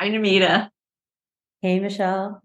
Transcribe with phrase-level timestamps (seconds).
[0.00, 0.70] Hi, Namita.
[1.60, 2.40] Hey, Michelle.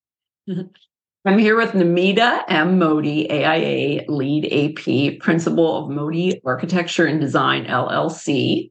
[0.48, 2.78] I'm here with Namita M.
[2.78, 8.70] Modi, AIA LEED AP, Principal of Modi Architecture and Design LLC.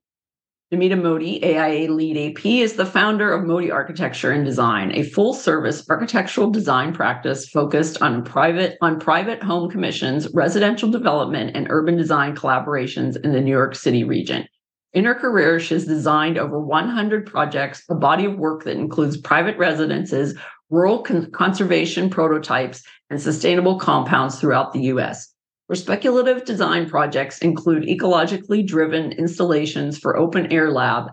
[0.74, 5.86] Namita Modi, AIA LEED AP, is the founder of Modi Architecture and Design, a full-service
[5.90, 12.38] architectural design practice focused on private on private home commissions, residential development, and urban design
[12.38, 14.48] collaborations in the New York City region.
[14.94, 19.18] In her career, she has designed over 100 projects, a body of work that includes
[19.18, 20.36] private residences,
[20.70, 25.32] rural con- conservation prototypes, and sustainable compounds throughout the US.
[25.68, 31.12] Her speculative design projects include ecologically driven installations for Open Air Lab,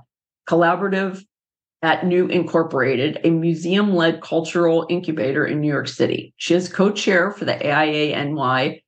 [0.48, 1.22] collaborative
[1.82, 6.32] at New Incorporated, a museum led cultural incubator in New York City.
[6.38, 8.80] She is co chair for the AIA NY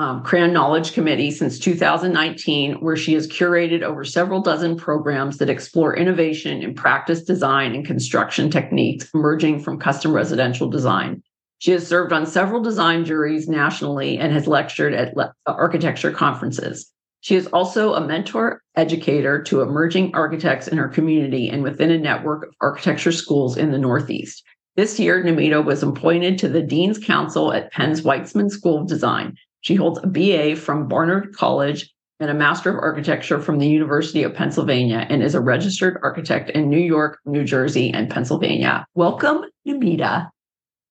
[0.00, 5.50] um, CRAN Knowledge Committee since 2019, where she has curated over several dozen programs that
[5.50, 11.22] explore innovation in practice design and construction techniques emerging from custom residential design.
[11.58, 16.92] She has served on several design juries nationally and has lectured at le- architecture conferences.
[17.20, 21.98] She is also a mentor educator to emerging architects in her community and within a
[21.98, 24.44] network of architecture schools in the Northeast.
[24.76, 29.36] This year, Namita was appointed to the Dean's Council at Penn's Weitzman School of Design.
[29.60, 34.22] She holds a BA from Barnard College and a Master of Architecture from the University
[34.22, 38.86] of Pennsylvania and is a registered architect in New York, New Jersey, and Pennsylvania.
[38.94, 40.30] Welcome, Namita.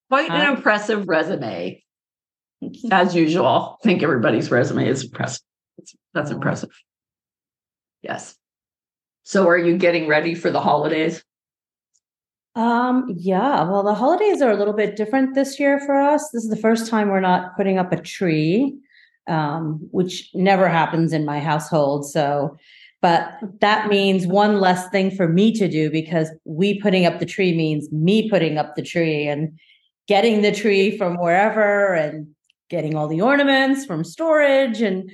[0.09, 1.83] Quite an impressive resume.
[2.91, 5.41] As usual, I think everybody's resume is impressive.
[6.13, 6.69] That's impressive.
[8.01, 8.35] Yes.
[9.23, 11.23] So are you getting ready for the holidays?
[12.57, 16.31] Um, yeah, well, the holidays are a little bit different this year for us.
[16.31, 18.75] This is the first time we're not putting up a tree,
[19.27, 22.09] um, which never happens in my household.
[22.09, 22.57] So,
[22.99, 27.27] but that means one less thing for me to do because we putting up the
[27.27, 29.59] tree means me putting up the tree and
[30.07, 32.25] getting the tree from wherever and
[32.71, 35.11] getting all the ornaments from storage and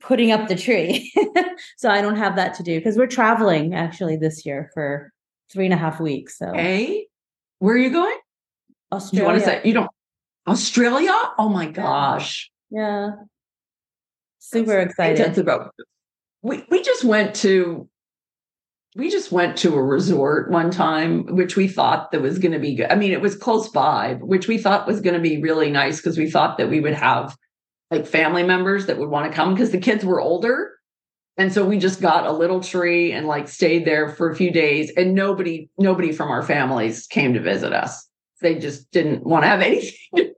[0.00, 1.10] putting up the tree.
[1.78, 5.13] so I don't have that to do because we're traveling actually this year for
[5.50, 6.38] three and a half weeks.
[6.38, 7.06] So, hey,
[7.58, 8.16] where are you going?
[8.92, 9.22] Australia.
[9.22, 9.90] You want to say you don't
[10.46, 11.14] Australia?
[11.38, 12.50] Oh my gosh.
[12.70, 13.10] Yeah.
[14.38, 15.38] Super excited.
[15.38, 15.74] About
[16.42, 17.88] we we just went to
[18.96, 22.60] we just went to a resort one time, which we thought that was going to
[22.60, 22.92] be good.
[22.92, 25.96] I mean, it was close by, which we thought was going to be really nice
[25.96, 27.36] because we thought that we would have
[27.90, 30.73] like family members that would want to come because the kids were older.
[31.36, 34.52] And so we just got a little tree and like stayed there for a few
[34.52, 38.08] days and nobody nobody from our families came to visit us.
[38.40, 39.94] They just didn't want to have anything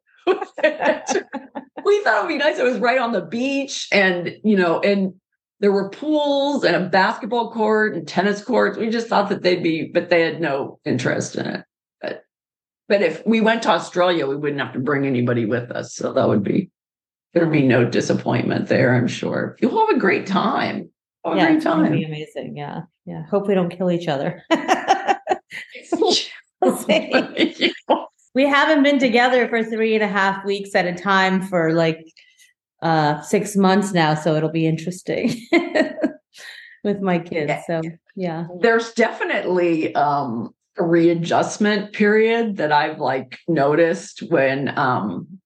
[1.87, 2.59] we thought it would be nice.
[2.59, 5.15] It was right on the beach and you know, and
[5.61, 8.77] there were pools and a basketball court and tennis courts.
[8.77, 11.65] We just thought that they'd be, but they had no interest in it.
[12.01, 12.25] But
[12.89, 15.95] but if we went to Australia, we wouldn't have to bring anybody with us.
[15.95, 16.71] So that would be
[17.37, 19.59] there'd be no disappointment there, I'm sure.
[19.61, 20.89] You'll have a great time.
[21.23, 21.93] Have a yeah, great time.
[21.93, 22.57] be amazing.
[22.57, 22.85] Yeah.
[23.05, 23.27] Yeah.
[23.27, 24.43] Hope we don't kill each other.
[28.35, 32.01] we haven't been together for three and a half weeks at a time for like
[32.81, 34.15] uh six months now.
[34.15, 35.39] So it'll be interesting
[36.85, 37.53] with my kids.
[37.67, 37.83] So
[38.15, 38.47] yeah.
[38.61, 45.39] There's definitely um a readjustment period that I've like noticed when um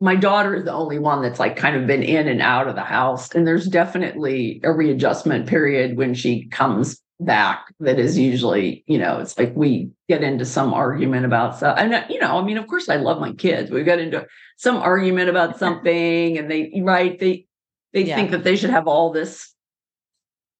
[0.00, 2.74] my daughter is the only one that's like kind of been in and out of
[2.74, 8.84] the house and there's definitely a readjustment period when she comes back that is usually
[8.86, 12.38] you know it's like we get into some argument about stuff and uh, you know
[12.38, 14.26] i mean of course i love my kids we got into
[14.58, 17.46] some argument about something and they right they
[17.94, 18.16] they Yeah.
[18.16, 19.54] think that they should have all this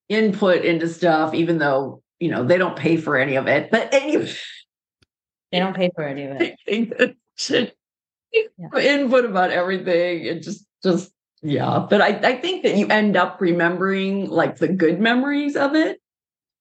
[0.09, 3.93] input into stuff even though you know they don't pay for any of it but
[3.93, 4.33] anyway
[5.53, 7.17] They don't pay for any of it.
[8.59, 8.79] Yeah.
[8.81, 11.87] input about everything and just just yeah.
[11.89, 16.01] But I, I think that you end up remembering like the good memories of it.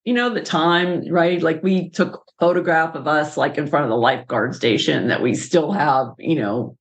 [0.04, 1.42] You know the time right?
[1.42, 5.22] Like we took a photograph of us like in front of the lifeguard station that
[5.22, 6.78] we still have you know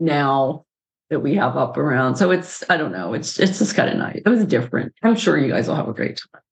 [0.00, 0.64] now
[1.10, 2.16] that we have up around.
[2.16, 3.14] So it's i don't know.
[3.14, 4.20] It's it's just kind of nice.
[4.24, 4.92] It was different.
[5.02, 6.42] I'm sure you guys will have a great time.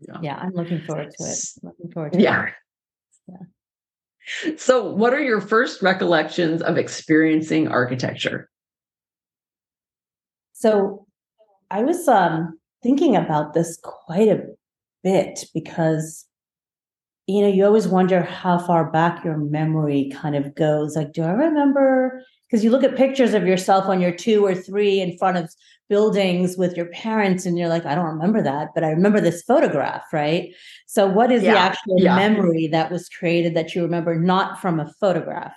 [0.00, 0.18] Yeah.
[0.22, 0.36] Yeah.
[0.36, 1.38] I'm looking forward to it.
[1.62, 2.22] Looking forward to it.
[4.56, 8.48] So, what are your first recollections of experiencing architecture?
[10.52, 11.06] So
[11.70, 14.44] I was um thinking about this quite a
[15.02, 16.26] bit because
[17.26, 20.96] you know, you always wonder how far back your memory kind of goes.
[20.96, 22.22] Like, do I remember?
[22.46, 25.52] Because you look at pictures of yourself when you're two or three in front of
[25.92, 29.42] buildings with your parents and you're like i don't remember that but i remember this
[29.42, 30.54] photograph right
[30.86, 32.16] so what is Yeah, the actual yeah.
[32.16, 35.52] memory that was created that you remember not from a photograph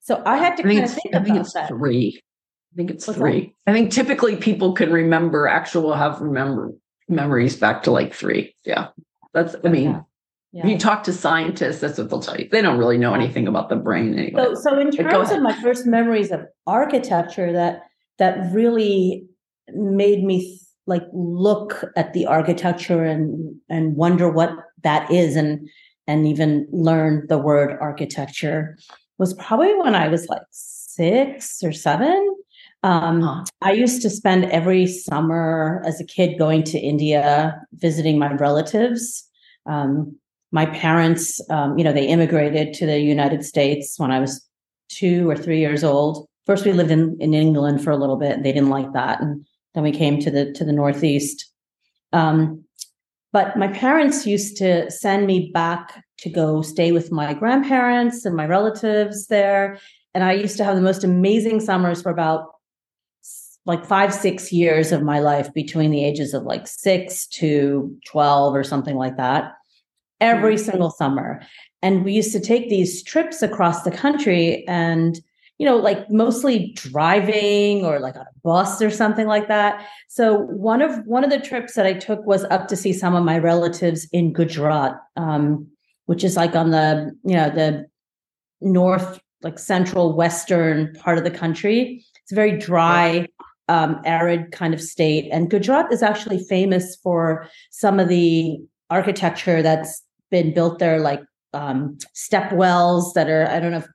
[0.00, 2.22] so i had to I think kind of think I think about it's that three.
[2.72, 3.22] I think it's What's that?
[3.22, 3.54] three.
[3.66, 6.72] I think typically people can remember actual have remember
[7.08, 8.54] memories back to like three.
[8.64, 8.88] Yeah.
[9.34, 10.02] That's I mean,
[10.52, 10.62] Yeah.
[10.64, 12.48] if you talk to scientists, that's what they'll tell you.
[12.50, 14.42] They don't really know anything about the brain anyway.
[14.42, 17.82] So, so in terms of my first memories of architecture, that
[18.18, 19.26] that really
[19.74, 24.50] made me like look at the architecture and and wonder what
[24.82, 25.68] that is, and
[26.06, 28.78] and even learn the word architecture
[29.18, 32.36] was probably when I was like six or seven.
[32.82, 33.44] Um, Huh.
[33.62, 39.28] I used to spend every summer as a kid going to India, visiting my relatives.
[39.66, 40.16] Um,
[40.52, 44.46] my parents, um, you know, they immigrated to the United States when I was
[44.88, 46.28] two or three years old.
[46.46, 48.42] First, we lived in, in England for a little bit.
[48.42, 49.44] They didn't like that, and
[49.76, 51.52] then we came to the to the Northeast.
[52.12, 52.64] Um,
[53.32, 58.34] but my parents used to send me back to go stay with my grandparents and
[58.34, 59.78] my relatives there,
[60.14, 62.54] and I used to have the most amazing summers for about
[63.66, 68.54] like five six years of my life between the ages of like six to 12
[68.54, 69.52] or something like that
[70.20, 71.42] every single summer.
[71.82, 75.20] And we used to take these trips across the country and
[75.58, 79.86] you know like mostly driving or like on a bus or something like that.
[80.08, 83.14] So one of one of the trips that i took was up to see some
[83.14, 85.66] of my relatives in gujarat um,
[86.06, 87.86] which is like on the you know the
[88.60, 92.04] north like central western part of the country.
[92.22, 93.26] It's a very dry
[93.68, 95.28] um, arid kind of state.
[95.30, 98.58] And gujarat is actually famous for some of the
[98.90, 101.20] architecture that's been built there like
[101.54, 103.88] um, step wells that are i don't know if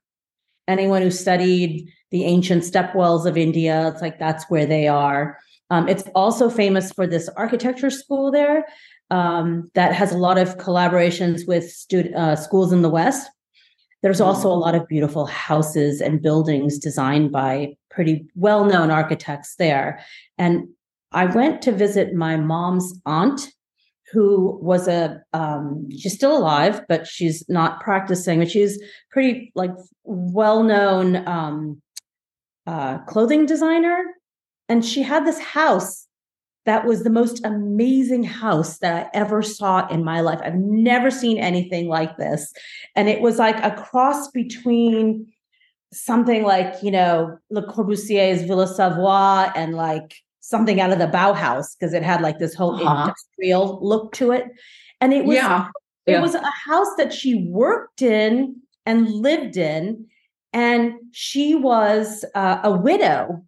[0.72, 5.38] anyone who studied the ancient step wells of india it's like that's where they are.
[5.70, 8.66] Um, it's also famous for this architecture school there
[9.10, 13.30] um, that has a lot of collaborations with stud- uh, schools in the west.
[14.04, 20.04] There's also a lot of beautiful houses and buildings designed by pretty well-known architects there.
[20.38, 20.68] And
[21.14, 23.42] i went to visit my mom's aunt
[24.12, 28.82] who was a um, she's still alive but she's not practicing but she's
[29.12, 29.72] pretty like
[30.04, 31.82] well-known um,
[32.68, 34.04] uh, clothing designer.
[34.70, 36.08] And she had this house
[36.66, 40.40] that was the most amazing house that i ever saw in my life.
[40.44, 42.54] I've never seen anything like this.
[42.96, 45.28] And it was like a cross between
[45.94, 50.16] something like you know le corbusier's villa savoie and like
[50.52, 53.02] something out of the bauhaus because it had like this whole Uh-huh.
[53.10, 54.46] industrial look to it
[55.02, 55.70] and it was yeah.
[56.06, 56.22] it yeah.
[56.22, 60.06] was a house that she worked in and lived in
[60.54, 63.44] and she was uh, a widow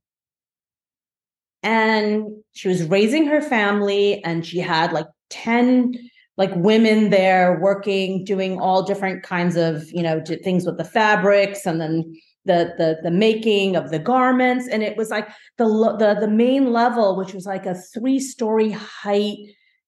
[1.61, 5.93] and she was raising her family and she had like 10
[6.37, 11.65] like women there working doing all different kinds of you know things with the fabrics
[11.65, 12.13] and then
[12.45, 15.65] the the the making of the garments and it was like the
[15.99, 19.37] the the main level which was like a three story height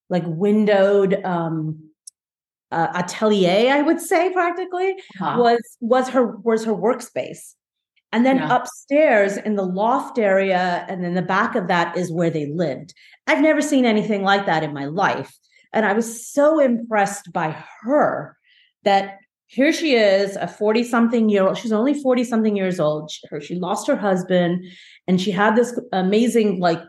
[0.10, 1.80] like windowed um
[2.72, 5.36] uh, atelier i would say practically Huh.
[5.40, 7.54] was was her was her workspace
[8.12, 8.56] and then Yeah.
[8.56, 12.94] upstairs in the loft area and then the back of that is where they lived
[13.28, 15.38] i've never seen anything like that in my life
[15.74, 17.52] and i was so impressed by
[17.82, 18.38] her
[18.84, 23.12] that here she is a 40 something year old she's only 40 something years old
[23.12, 24.66] she, her, she lost her husband
[25.08, 26.82] and she had this amazing like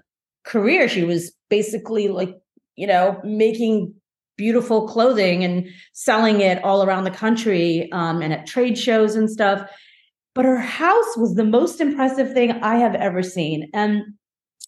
[0.44, 2.34] career she was basically like
[2.76, 3.94] you know making
[4.36, 9.30] beautiful clothing and selling it all around the country um, and at trade shows and
[9.30, 9.68] stuff
[10.36, 13.70] but her house was the most impressive thing I have ever seen.
[13.72, 14.02] And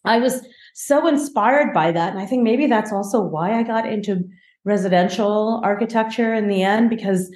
[0.02, 0.40] I was
[0.74, 2.10] so inspired by that.
[2.10, 4.24] And I think maybe that's also why I got into
[4.64, 7.30] residential architecture in the end, because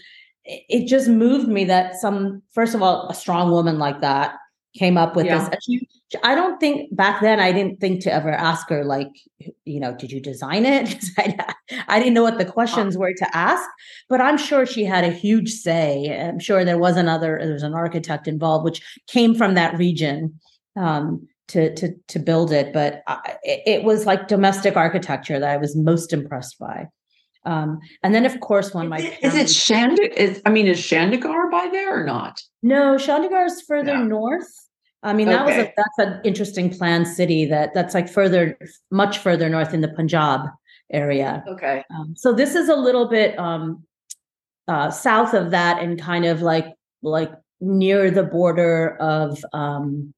[0.44, 4.36] it just moved me that some, first of all, a strong woman like that
[4.76, 5.48] came up with Yeah.
[5.48, 5.58] this.
[5.64, 5.88] She-
[6.22, 9.08] I don't think back then I didn't think to ever ask her, like,
[9.64, 11.54] you know, did you design it I,
[11.88, 13.66] I didn't know what the questions were to ask
[14.10, 16.14] but I'm sure she had a huge say.
[16.20, 20.38] I'm sure there was another, there was an architect involved, which came from that region
[20.76, 22.72] um, to to to build it.
[22.74, 26.88] But I, it was like domestic architecture that I was most impressed by.
[27.44, 29.34] Um, and then, of course, when my is,
[29.98, 30.16] it?
[30.16, 32.40] Is I mean, is Chandigarh by there or not?
[32.62, 34.48] no, Chandigarh is further north.
[35.02, 38.56] I mean, that was a, that's an interesting planned city that that's like further,
[38.92, 40.42] much further north in the Punjab
[40.92, 41.42] area.
[41.48, 41.82] Okay.
[41.90, 43.84] Um, so this is a little bit um,
[44.68, 46.66] uh, south of that and kind of like
[47.02, 50.14] like near the border of um,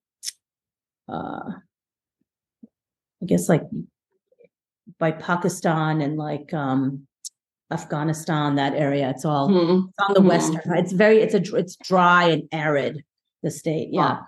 [1.08, 1.52] uh,
[3.22, 3.62] I guess like
[4.98, 7.06] by Pakistan and like um
[7.72, 9.10] Afghanistan, that area.
[9.10, 9.88] It's all Mhm.
[9.88, 10.28] it's on the Mhm.
[10.28, 10.76] western.
[10.78, 13.02] It's very it's a it's dry and arid.
[13.42, 14.14] The state, yeah.
[14.14, 14.20] Wow.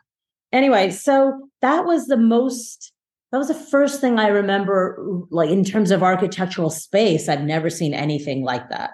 [0.52, 2.92] Anyway, so that was the most.
[3.32, 7.28] That was the first thing I remember, like in terms of architectural space.
[7.28, 8.90] I've never seen anything like that.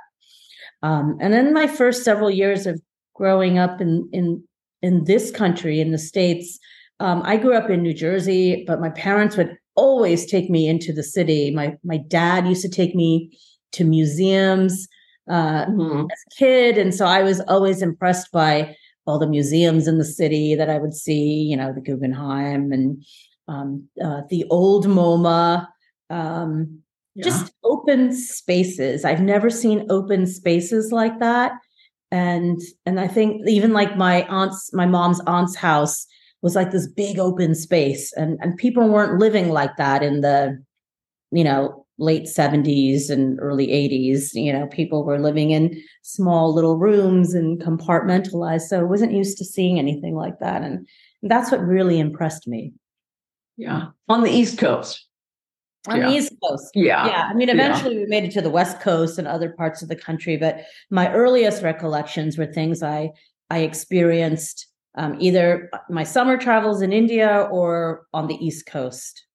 [0.82, 2.80] Um, and then my first several years of
[3.14, 4.42] growing up in in
[4.82, 6.58] in this country in the states,
[6.98, 10.92] um, I grew up in New Jersey, but my parents would always take me into
[10.92, 11.50] the city.
[11.52, 13.36] My my dad used to take me
[13.72, 14.88] to museums
[15.28, 16.08] uh, Mhm.
[16.10, 18.76] as a kid, and so I was always impressed by
[19.06, 21.42] all the museums in the city that I would see.
[21.50, 23.04] You know, the Guggenheim and
[23.48, 25.68] um, uh, the old MoMA.
[26.10, 26.82] Um,
[27.14, 27.24] Yeah.
[27.24, 29.04] just open spaces.
[29.04, 31.52] I've never seen open spaces like that.
[32.10, 36.06] And and I think even like my aunt's my mom's aunt's house
[36.42, 40.62] was like this big open space and and people weren't living like that in the
[41.30, 46.78] you know late 70s and early 80s you know people were living in small little
[46.78, 50.86] rooms and compartmentalized so I wasn't used to seeing anything like that and
[51.22, 52.72] that's what really impressed me
[53.58, 53.88] yeah.
[54.08, 55.06] On the East Coast.
[55.88, 56.08] on Yeah.
[56.10, 57.06] the east coast Yeah.
[57.06, 57.54] yeah i mean Yeah.
[57.54, 60.60] eventually we made it to the west coast and other parts of the country but
[60.90, 63.10] my earliest recollections were things i
[63.50, 69.26] i experienced um, either my summer travels in india or on the east coast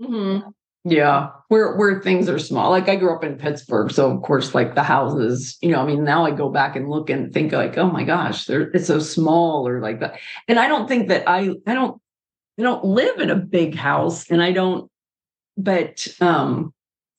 [0.00, 0.52] Mhm.
[0.84, 2.70] Yeah, where where things are small.
[2.70, 5.86] Like I grew up in Pittsburgh, so of course, like the houses, you know, I
[5.86, 8.88] mean, now I go back and look and think like, oh my gosh, they're it's
[8.88, 10.18] so small or like that.
[10.48, 12.00] And I don't think that I I don't
[12.58, 14.90] I don't live in a big house, and I don't.
[15.56, 16.72] But um,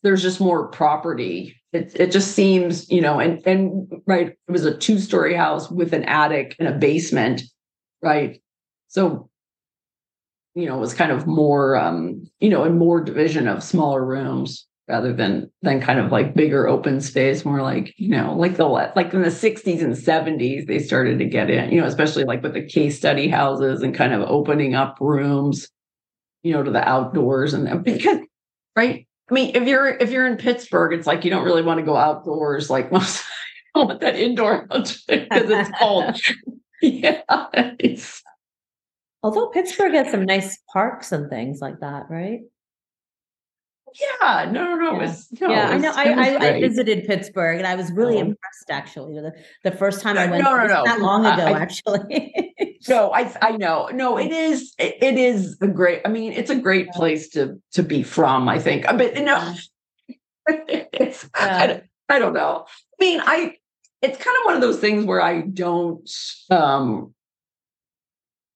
[0.03, 1.55] there's just more property.
[1.71, 5.71] It it just seems, you know, and and right, it was a two story house
[5.71, 7.43] with an attic and a basement,
[8.01, 8.41] right?
[8.89, 9.29] So
[10.55, 14.05] you know, it was kind of more, um, you know, in more division of smaller
[14.05, 17.45] rooms rather than than kind of like bigger open space.
[17.45, 21.25] More like, you know, like the like in the '60s and '70s, they started to
[21.25, 24.75] get in, you know, especially like with the case study houses and kind of opening
[24.75, 25.67] up rooms,
[26.43, 28.19] you know, to the outdoors and because,
[28.75, 29.07] right.
[29.31, 31.85] I mean, if you're if you're in Pittsburgh, it's like you don't really want to
[31.85, 33.23] go outdoors like most.
[33.75, 36.15] I don't want that indoor because it's cold.
[36.81, 37.21] yeah,
[37.79, 38.22] it's
[39.23, 42.41] although pittsburgh has some nice parks and things like that right
[43.99, 44.91] Yeah, no, no, no.
[44.93, 44.97] Yeah.
[44.99, 48.17] Was, no, yeah it i know I, I, I visited pittsburgh and i was really
[48.17, 48.21] Oh.
[48.21, 49.31] impressed actually the,
[49.63, 50.83] the first time i uh, went no, no, no.
[50.85, 52.49] that long I- ago I- actually
[52.89, 53.87] No, I, I know.
[53.93, 54.73] No, it is.
[54.77, 56.01] It, it is a great.
[56.03, 58.49] I mean, it's a great place to to be from.
[58.49, 58.85] I think.
[58.85, 59.55] Uh, but no,
[60.49, 61.25] it's.
[61.33, 61.67] I, Yeah.
[61.67, 62.65] don't- I don't know.
[62.67, 63.55] I mean, I.
[64.01, 66.09] It's kind of one of those things where I don't.
[66.49, 67.13] um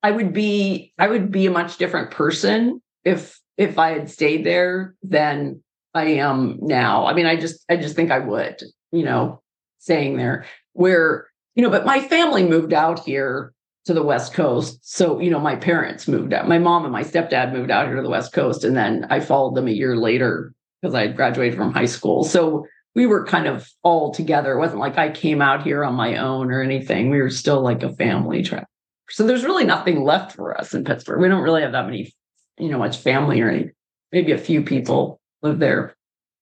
[0.04, 0.94] I would be.
[1.00, 5.64] I would be a much different person if if I had stayed there than
[5.94, 7.06] I am now.
[7.06, 7.64] I mean, I just.
[7.70, 8.62] I just think I would.
[8.92, 9.42] You know,
[9.80, 11.70] staying there where you know.
[11.70, 13.54] But my family moved out here
[13.88, 14.80] to the West Coast.
[14.84, 16.48] So, you know, my parents moved out.
[16.48, 18.66] My mom and my stepdad moved out here to the West Coast.
[18.66, 22.26] And then I followed them a year later because I had graduated from high school.
[22.26, 24.54] So we were kind of all together.
[24.54, 27.10] It wasn't like I came out here on my own or anything.
[27.10, 28.66] We were still like a family trip.
[29.10, 31.22] So there's really nothing left for us in Pittsburgh.
[31.22, 32.14] We don't really have that many,
[32.58, 33.72] you know, much family or anything.
[34.12, 35.96] Maybe a few people live there.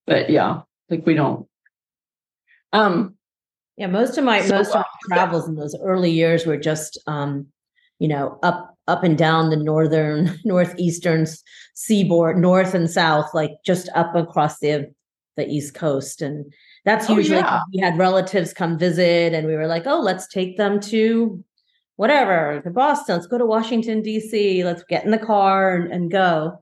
[0.08, 1.48] But yeah, like we don't.
[2.74, 3.16] Um,
[3.78, 6.98] Yeah, most of my So, most of my travels in those early years were just
[7.08, 7.48] um,
[8.00, 11.26] you know, up up and down the northern northeastern
[11.76, 14.92] seaboard, north and south, like just up across the
[15.38, 16.22] the east coast.
[16.22, 16.52] And
[16.86, 17.62] that's Oh, usually yeah.
[17.74, 21.44] we had relatives come visit and we were like, oh, let's take them to
[21.98, 26.12] whatever, to Boston, let's go to Washington, DC, let's get in the car and, and
[26.12, 26.62] go.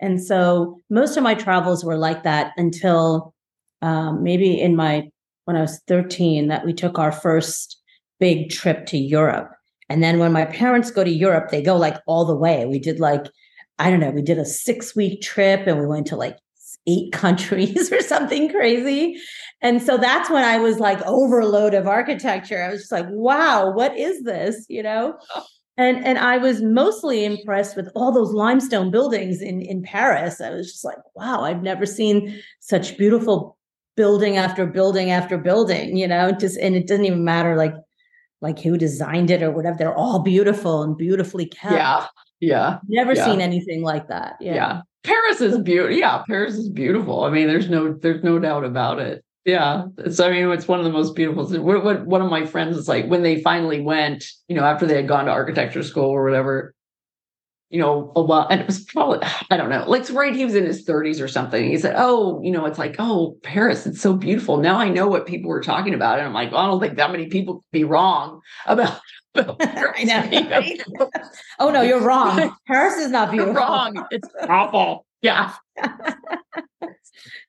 [0.00, 3.34] And so most of my travels were like that until
[3.82, 5.08] um, maybe in my
[5.44, 7.78] when I was 13 that we took our first
[8.18, 9.50] big trip to Europe.
[9.88, 12.64] And then when my parents go to Europe, they go like all the way.
[12.64, 13.26] We did like,
[13.78, 16.38] I don't know, we did a six week trip and we went to like
[16.86, 19.20] eight countries or something crazy.
[19.62, 22.62] And so that's when I was like overload of architecture.
[22.62, 24.66] I was just like, wow, what is this?
[24.68, 25.18] You know?
[25.76, 30.40] And and I was mostly impressed with all those limestone buildings in in Paris.
[30.40, 33.56] I was just like, wow, I've never seen such beautiful
[33.96, 37.74] building after building after building, you know, just and it doesn't even matter like
[38.40, 39.76] like who designed it or whatever.
[39.76, 41.74] They're all beautiful and beautifully kept.
[41.74, 42.06] yeah,
[42.40, 42.78] yeah.
[42.86, 43.24] Never yeah.
[43.24, 44.36] seen anything like that.
[44.40, 44.54] yeah.
[44.54, 44.80] Yeah.
[45.04, 45.96] Paris is beautiful.
[45.96, 47.24] Yeah, Paris is beautiful.
[47.24, 49.24] I mean, there's no there's no doubt about it.
[49.44, 51.44] Yeah, So I mean, it's one of the most beautiful.
[51.62, 54.86] What, what one of my friends is like when they finally went, you know, after
[54.86, 56.74] they had gone to architecture school or whatever.
[57.70, 59.18] you know, a while, and it was probably,
[59.50, 61.68] I don't know, like right, he was in his 30s or something.
[61.68, 64.58] He said, Oh, you know, it's like, oh, Paris, it's so beautiful.
[64.58, 66.18] Now I know what people were talking about.
[66.18, 69.00] And I'm like, well, I don't think that many people could be wrong about.
[69.60, 70.48] I know.
[70.50, 70.82] Right?
[71.58, 72.56] oh no, you're wrong.
[72.66, 73.54] Paris is not beautiful.
[73.54, 74.06] You're wrong.
[74.10, 75.06] It's awful.
[75.22, 75.54] Yeah.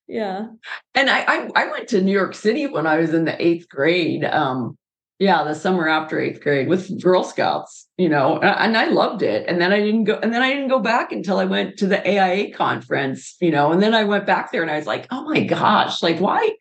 [0.08, 0.48] yeah.
[0.94, 3.70] And I, I I went to New York City when I was in the eighth
[3.70, 4.24] grade.
[4.24, 4.78] Um,
[5.20, 9.48] yeah, the summer after eighth grade with Girl Scouts, you know, and I loved it.
[9.48, 11.88] And then I didn't go, and then I didn't go back until I went to
[11.88, 15.08] the AIA conference, you know, and then I went back there and I was like,
[15.12, 16.52] oh my gosh, like why,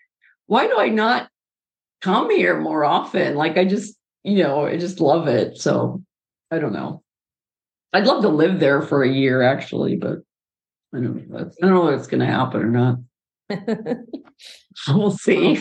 [0.47, 1.29] why do I not
[2.01, 3.35] come here more often?
[3.35, 5.59] Like I just, you know, I just love it.
[5.59, 6.03] So
[6.51, 7.03] I don't know.
[7.93, 10.19] I'd love to live there for a year actually, but
[10.95, 11.39] I don't know.
[11.39, 12.99] I don't know if it's going to happen or not.
[14.89, 15.61] we'll see.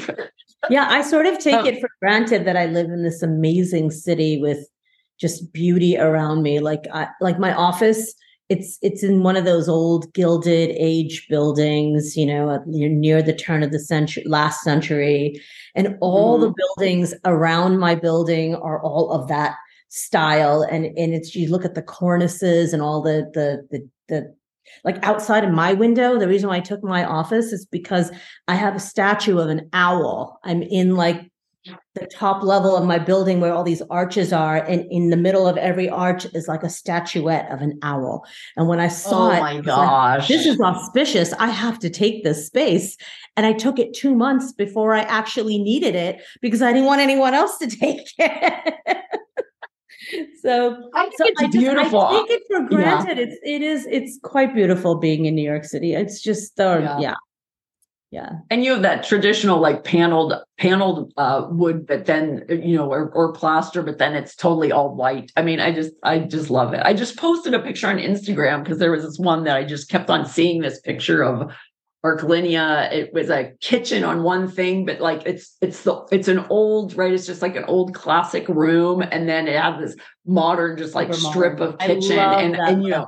[0.69, 1.65] yeah, I sort of take oh.
[1.65, 4.65] it for granted that I live in this amazing city with
[5.19, 6.59] just beauty around me.
[6.59, 8.13] Like I, like my office,
[8.49, 13.63] it's it's in one of those old gilded age buildings, you know, near the turn
[13.63, 15.41] of the century, last century,
[15.75, 16.45] and all mm-hmm.
[16.45, 19.55] the buildings around my building are all of that
[19.89, 20.61] style.
[20.63, 24.35] And and it's you look at the cornices and all the the the the
[24.83, 28.11] like outside of my window the reason why i took my office is because
[28.47, 31.29] i have a statue of an owl i'm in like
[31.95, 35.47] the top level of my building where all these arches are and in the middle
[35.47, 38.25] of every arch is like a statuette of an owl
[38.57, 41.89] and when i saw oh it my gosh like, this is auspicious i have to
[41.89, 42.97] take this space
[43.37, 47.01] and i took it two months before i actually needed it because i didn't want
[47.01, 48.75] anyone else to take it
[50.41, 52.01] so I think so it's I just, beautiful.
[52.01, 53.17] I take it for granted.
[53.17, 53.23] Yeah.
[53.23, 55.93] It's it is it's quite beautiful being in New York City.
[55.93, 56.99] It's just uh, yeah.
[56.99, 57.15] yeah.
[58.13, 58.33] Yeah.
[58.51, 63.09] And you have that traditional like paneled paneled uh, wood, but then you know, or,
[63.09, 65.31] or plaster, but then it's totally all white.
[65.35, 66.81] I mean, I just I just love it.
[66.85, 69.89] I just posted a picture on Instagram because there was this one that I just
[69.89, 71.51] kept on seeing this picture of
[72.05, 72.93] Arclinea.
[72.93, 76.95] It was a kitchen on one thing, but like it's it's the it's an old
[76.95, 77.11] right.
[77.11, 81.11] It's just like an old classic room, and then it had this modern, just like
[81.15, 81.73] strip modern.
[81.73, 83.07] of kitchen, and and you know,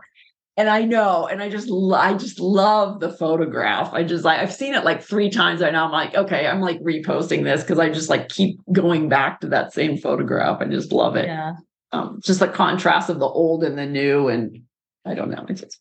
[0.57, 3.93] and I know, and I just I just love the photograph.
[3.93, 5.85] I just like I've seen it like three times right now.
[5.85, 9.47] I'm like, okay, I'm like reposting this because I just like keep going back to
[9.47, 10.61] that same photograph.
[10.61, 11.25] I just love it.
[11.25, 11.53] Yeah.
[11.91, 14.63] Um, just the contrast of the old and the new, and
[15.05, 15.45] I don't know.
[15.47, 15.79] It's just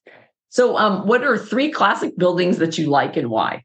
[0.54, 3.64] so, um, what are three classic buildings that you like and why?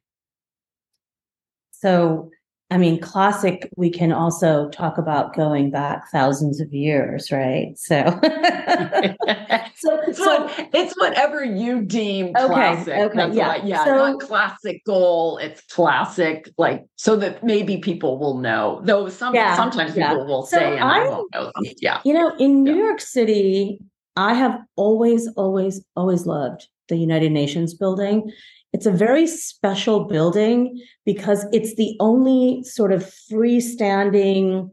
[1.69, 2.32] So,
[2.71, 7.71] I mean, classic, we can also talk about going back thousands of years, right?
[7.75, 12.93] So, so, it's, so what, it's whatever you deem classic.
[12.93, 13.47] Okay, That's yeah.
[13.47, 15.38] Why, yeah, so, not classic goal.
[15.39, 20.10] It's classic, like, so that maybe people will know, though some, yeah, sometimes yeah.
[20.10, 21.73] people will so say, and I, I won't know them.
[21.82, 22.01] Yeah.
[22.03, 22.79] You know, in New.
[22.79, 23.79] York City,
[24.15, 28.32] I have always, always, always loved the United Nations building.
[28.71, 34.69] It's a very special building because it's the only sort of freestanding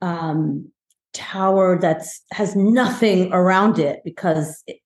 [0.00, 0.72] um,
[1.12, 4.78] tower that's has nothing around it because it,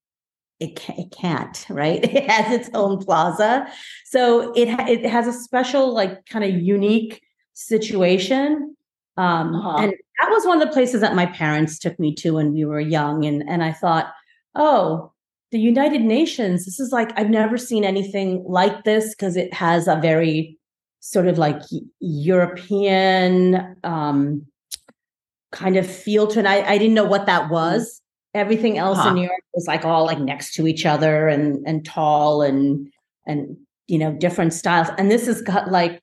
[0.58, 3.66] it, it can't right it has its own plaza
[4.04, 8.74] so it ha- it has a special like kind of unique situation
[9.18, 9.76] um, uh-huh.
[9.78, 12.64] and that was one of the places that my parents took me to when we
[12.64, 14.12] were young and and I thought
[14.54, 15.12] oh
[15.56, 19.88] the United Nations, this is like, I've never seen anything like this because it has
[19.88, 20.58] a very
[21.00, 21.62] sort of like
[21.98, 24.44] European um,
[25.52, 26.44] kind of feel to it.
[26.44, 28.02] I, I didn't know what that was.
[28.34, 29.08] Everything else huh.
[29.08, 32.86] in New York was like all like next to each other and and tall and
[33.26, 34.88] and you know different styles.
[34.98, 36.02] And this has got like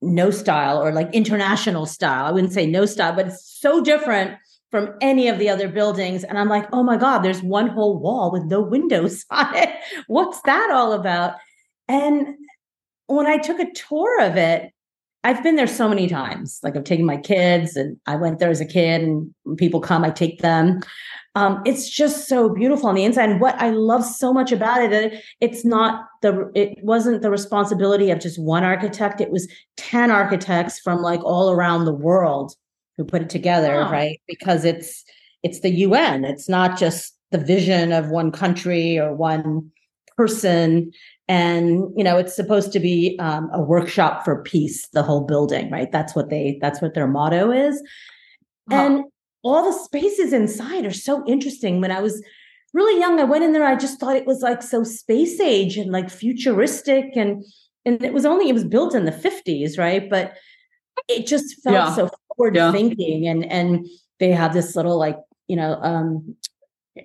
[0.00, 2.24] no style or like international style.
[2.24, 4.38] I wouldn't say no style, but it's so different
[4.70, 6.24] from any of the other buildings.
[6.24, 9.70] And I'm like, oh my God, there's one whole wall with no windows on it.
[10.06, 11.34] What's that all about?
[11.88, 12.36] And
[13.06, 14.72] when I took a tour of it,
[15.24, 16.60] I've been there so many times.
[16.62, 20.04] Like I've taken my kids and I went there as a kid and people come,
[20.04, 20.80] I take them.
[21.34, 23.30] Um, it's just so beautiful on the inside.
[23.30, 28.10] And what I love so much about it, it's not the, it wasn't the responsibility
[28.10, 29.20] of just one architect.
[29.20, 32.54] It was 10 architects from like all around the world
[32.98, 34.20] who put it together, right?
[34.26, 35.04] Because it's
[35.42, 36.24] it's the UN.
[36.24, 39.70] It's not just the vision of one country or one
[40.16, 40.90] person.
[41.28, 44.88] And you know, it's supposed to be um, a workshop for peace.
[44.88, 45.90] The whole building, right?
[45.90, 46.58] That's what they.
[46.60, 47.80] That's what their motto is.
[48.70, 48.74] Oh.
[48.74, 49.04] And
[49.42, 51.80] all the spaces inside are so interesting.
[51.80, 52.22] When I was
[52.74, 53.64] really young, I went in there.
[53.64, 57.44] I just thought it was like so space age and like futuristic, and
[57.84, 60.10] and it was only it was built in the fifties, right?
[60.10, 60.34] But
[61.08, 61.94] it just felt yeah.
[61.94, 62.72] so forward yeah.
[62.72, 63.86] thinking and and
[64.18, 66.36] they have this little like you know um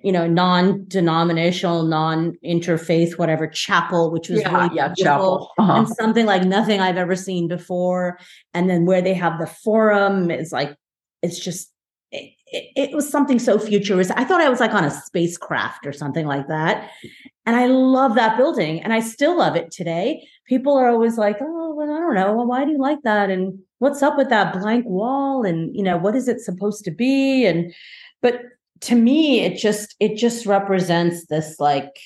[0.02, 5.50] you know, non-denominational, non-interfaith, whatever chapel, which was yeah, really yeah, chapel.
[5.58, 5.72] Uh-huh.
[5.72, 8.18] and something like nothing I've ever seen before.
[8.52, 10.74] And then where they have the forum is like,
[11.22, 11.70] it's just,
[12.14, 14.16] it, it, was something so futuristic.
[14.16, 16.90] I thought I was like on a spacecraft or something like that.
[17.46, 20.26] And I love that building and I still love it today.
[20.46, 22.32] People are always like, oh, well, I don't know.
[22.32, 23.30] Well, why do you like that?
[23.30, 25.44] And what's up with that blank wall?
[25.44, 27.44] And, you know, what is it supposed to be?
[27.44, 27.74] And,
[28.22, 28.40] but
[28.82, 31.96] to me, it just, it just represents this like,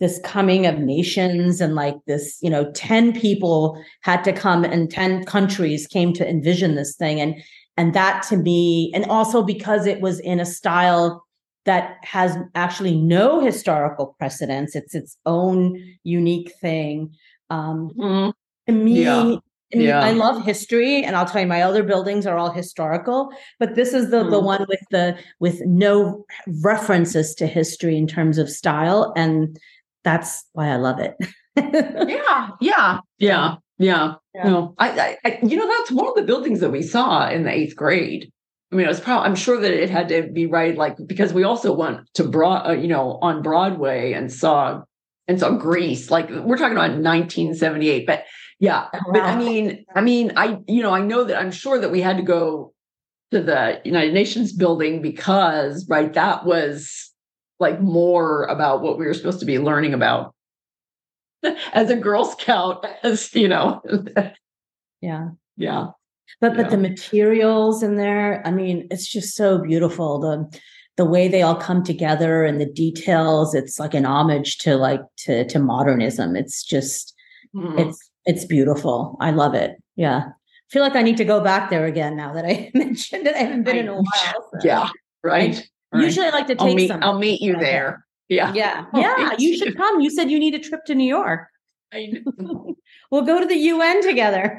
[0.00, 4.90] this coming of nations and like this, you know, 10 people had to come and
[4.90, 7.20] 10 countries came to envision this thing.
[7.20, 7.36] And,
[7.76, 11.24] and that to me, and also because it was in a style
[11.66, 17.10] that has actually no historical precedence, it's its own unique thing.
[17.50, 18.32] Um, Mhm.
[18.66, 19.38] to me, Yeah.
[19.74, 20.00] I, Yeah.
[20.02, 23.92] I love history, and I'll tell you, my other buildings are all historical, but this
[23.92, 24.44] is the the Mm.
[24.44, 26.24] one with the with no
[26.62, 29.58] references to history in terms of style, and
[30.04, 31.14] that's why I love it.
[32.08, 34.14] yeah, yeah, yeah, yeah.
[34.34, 34.48] Yeah.
[34.48, 37.44] No, I, I, I, you know, that's one of the buildings that we saw in
[37.44, 38.30] the eighth grade.
[38.72, 39.28] I mean, it was probably.
[39.28, 42.66] I'm sure that it had to be right, like because we also went to Broad,
[42.66, 44.82] uh, you know, on Broadway and saw
[45.28, 46.10] and saw Grease.
[46.10, 48.24] Like we're talking about 1978, but
[48.58, 48.88] yeah.
[49.12, 52.00] But I mean, I mean, I, you know, I know that I'm sure that we
[52.00, 52.72] had to go
[53.30, 57.12] to the United Nations building because, right, that was
[57.60, 60.34] like more about what we were supposed to be learning about
[61.72, 63.82] as a Girl Scout, as you know,
[65.00, 65.28] yeah.
[65.56, 65.86] yeah,
[66.40, 70.60] but but the materials in there i mean it's just so beautiful the
[70.96, 75.00] the way they all come together and the details it's like an homage to like
[75.16, 77.14] to to modernism it's just
[77.54, 77.78] Mhm.
[77.78, 80.32] it's it's beautiful i love it yeah i
[80.70, 83.38] feel like i need to go back there again now that i mentioned it i
[83.38, 84.04] haven't been in a while
[84.52, 84.58] so.
[84.64, 84.88] yeah,
[85.22, 85.62] right.
[85.92, 86.04] right.
[86.04, 88.03] usually i like to I'll take meet, I'll meet you there.
[88.28, 91.08] Yeah, yeah I'll yeah you should come you said you need a trip to new
[91.08, 91.48] york
[91.92, 92.76] I know.
[93.10, 94.58] we'll go to the un together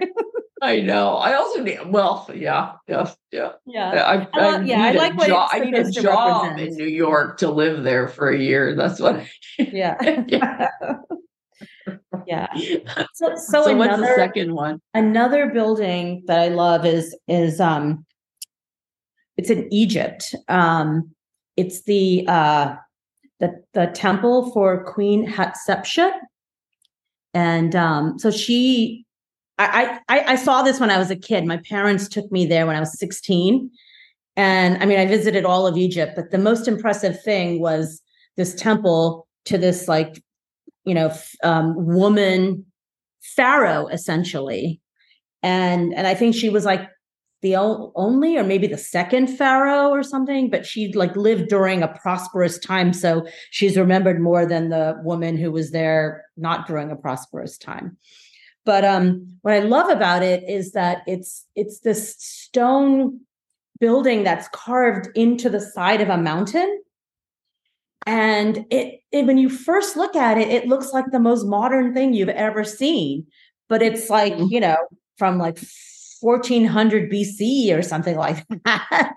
[0.62, 1.17] I know.
[1.17, 1.80] I also need.
[1.88, 3.51] Well, yeah, yeah, yeah.
[3.65, 5.49] yeah I, I love- yeah, I like what job.
[5.51, 6.71] I need a job represent.
[6.71, 8.73] in New York to live there for a year.
[8.73, 9.21] That's what.
[9.60, 10.69] yeah yeah.
[12.25, 12.47] yeah
[13.13, 14.82] so, so, So, what's the second one?
[14.93, 18.06] another building that I love is is um
[19.38, 20.34] it's in Egypt.
[20.47, 21.12] Um
[21.58, 22.75] it's the uh
[23.39, 26.13] the the temple for Queen Hatshepsut.
[27.34, 29.06] And um so she
[29.58, 31.45] I, I I saw this when I was a kid.
[31.45, 33.69] My parents took me there when I was 16.
[34.36, 38.02] And I mean I visited all of Egypt, but the most impressive thing was
[38.38, 40.21] this temple to this like
[40.86, 42.65] you know f- um, woman
[43.21, 44.80] pharaoh essentially
[45.41, 46.88] and and i think she was like
[47.45, 51.88] the only or maybe the second pharaoh or something but she like lived during a
[51.88, 56.95] prosperous time so she's remembered more than the woman who was there not during a
[56.95, 57.95] prosperous time
[58.65, 63.19] but um what i love about it is that it's it's this stone
[63.79, 66.81] building that's carved into the side of a mountain
[68.08, 71.93] and it, it when you first look at it it looks like the most modern
[71.93, 73.27] thing you've ever seen
[73.69, 74.49] but it's like Mhm.
[74.49, 74.77] you know
[75.19, 75.60] from like
[76.25, 79.13] 1400 bc or something like that.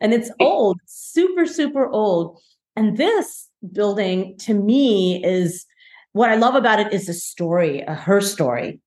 [0.00, 2.38] And it's old super super old.
[2.76, 5.66] And this building to me is
[6.12, 8.80] what i love about it is a story uh, her story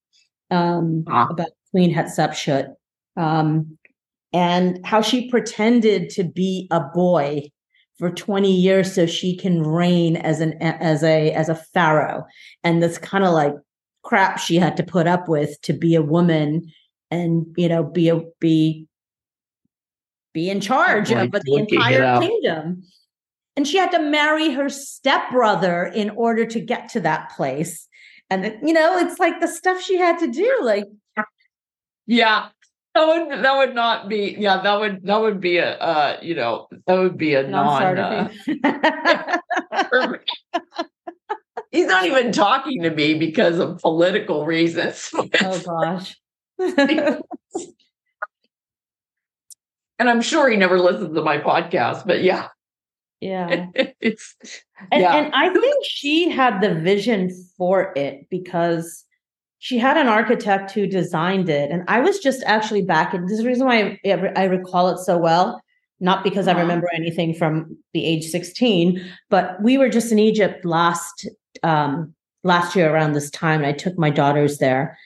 [0.50, 1.28] um, Ah.
[1.30, 2.68] about queen hatshepsut
[3.18, 3.78] um,
[4.34, 7.44] and how she pretended to be a boy
[7.98, 12.24] for 20 years so she can reign as an as a as a pharaoh.
[12.64, 13.54] And this kind of like
[14.04, 16.72] crap she had to put up with to be a woman
[17.12, 18.88] and you know be a be
[20.34, 22.84] be in charge of the entire kingdom
[23.56, 27.88] and she had to marry her stepbrother in order to get to that place
[28.30, 30.86] and you know it's like the stuff she had to do like
[32.08, 32.50] Yeah,
[32.96, 34.36] that would that would not be.
[34.38, 37.98] Yeah, that would that would be a uh, you know that would be a non.
[37.98, 40.24] Uh, non-starter
[41.72, 45.10] he's not even talking to me because of political reasons.
[45.14, 46.18] oh gosh
[50.00, 52.48] and I'm sure he never listens to my podcast, but yeah,
[53.20, 53.68] yeah
[54.02, 54.36] it's
[54.92, 55.16] And, yeah.
[55.16, 59.06] and I think she had the vision for it because
[59.60, 61.70] she had an architect who designed it.
[61.70, 64.90] And I was just actually back, and this is the reason why I, I recall
[64.90, 65.62] it so well,
[66.00, 66.62] not because I Uh-huh.
[66.62, 71.30] remember anything from the age 16, but we were just in Egypt last
[71.64, 74.98] um, last year around this time, and I took my daughters there.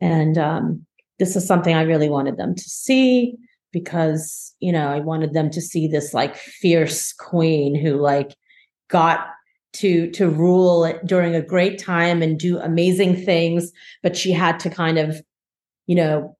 [0.00, 0.84] And um,
[1.20, 3.36] this is something I really wanted them to see.
[3.72, 8.34] because you know I wanted them to see this like fierce queen who like
[8.88, 9.28] got
[9.74, 13.70] to to rule during a great time and do amazing things
[14.02, 15.22] but she had to kind of
[15.86, 16.36] you know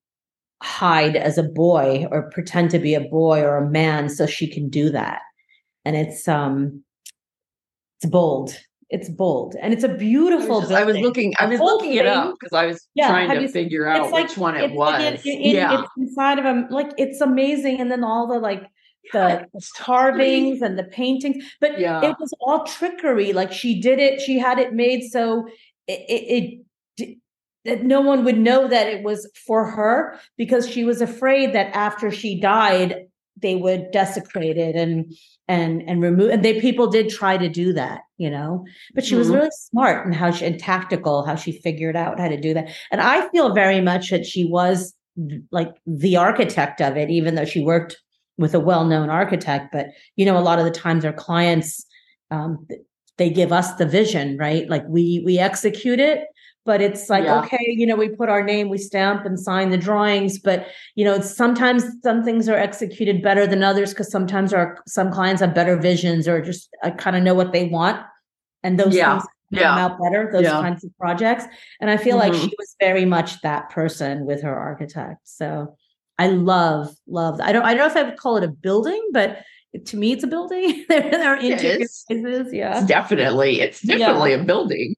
[0.63, 4.47] hide as a boy or pretend to be a boy or a man so she
[4.49, 5.21] can do that
[5.85, 6.83] and it's um
[7.97, 8.59] it's bold
[8.91, 11.95] it's bold and it's a beautiful I was, just, I was looking I was looking
[11.95, 15.01] it up because I was Yeah, trying to figure out like- which one it was.
[15.03, 15.81] it- it- yeah.
[15.83, 18.65] it's inside of them like it's amazing and then all the like
[19.13, 22.05] the It's carvings and the paintings but Yeah.
[22.05, 25.47] it was all trickery like she did it she had it made so
[25.87, 26.61] it, it,
[26.99, 27.19] it
[27.65, 31.75] that no one would know that it was for her because she was afraid that
[31.77, 35.15] after she died they would desecrate it and
[35.49, 38.65] and and remove and they people did try to do that you know?
[38.95, 39.35] But she was Mhm.
[39.35, 42.69] really smart and how she and tactical how she figured out how to do that.
[42.93, 44.95] And i feel very much that she was
[45.51, 47.97] like the architect of it even though she worked
[48.39, 49.67] with a well-known architect.
[49.73, 51.85] But you know a lot of the times our clients
[52.31, 52.67] um,
[53.19, 54.69] they give us the vision right?
[54.69, 56.25] Like we we execute it
[56.67, 57.41] but it's like Yeah.
[57.41, 61.05] okay you know we put our name we stamp and sign the drawings but you
[61.05, 65.55] know sometimes some things are executed better than others because sometimes our some clients have
[65.55, 68.01] better visions or just uh, kind of know what they want
[68.63, 69.13] and those Yeah.
[69.13, 69.23] things
[69.55, 69.79] come Yeah.
[69.85, 71.45] out better those kinds of projects
[71.81, 72.41] and i feel like Mhm.
[72.49, 75.75] she was very much that person with her architect so
[76.19, 79.03] i love love i don't i don't know if i would call it a building
[79.13, 79.39] but
[79.87, 84.45] to me it's a building there are intricate spaces yeah It's definitely it's definitely a
[84.45, 84.95] building.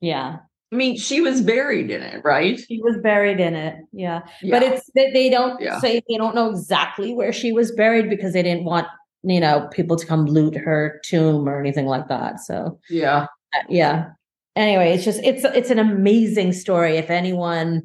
[0.00, 0.38] yeah
[0.72, 2.58] I mean, she was buried in it, right?
[2.58, 4.58] she was buried in it yeah Yeah.
[4.58, 5.78] but it's that they don't Yeah.
[5.80, 8.86] say they don't know exactly where she was buried because they didn't want
[9.22, 13.26] you know people to come loot her tomb or anything like that so yeah.
[13.54, 14.10] uh, yeah
[14.56, 17.82] anyway it's just it's it's an amazing story if anyone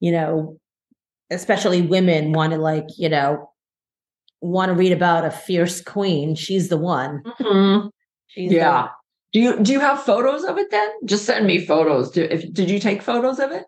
[0.00, 0.58] you know
[1.30, 3.48] especially women want to like you know
[4.40, 7.90] want to read about a fierce queen she's the one Mhm.
[8.26, 8.82] she's the Yeah.
[8.82, 8.90] one.
[9.32, 10.90] Do you do you have photos of it then?
[11.04, 12.10] Just send me photos.
[12.10, 13.64] Do, if, did you take photos of it?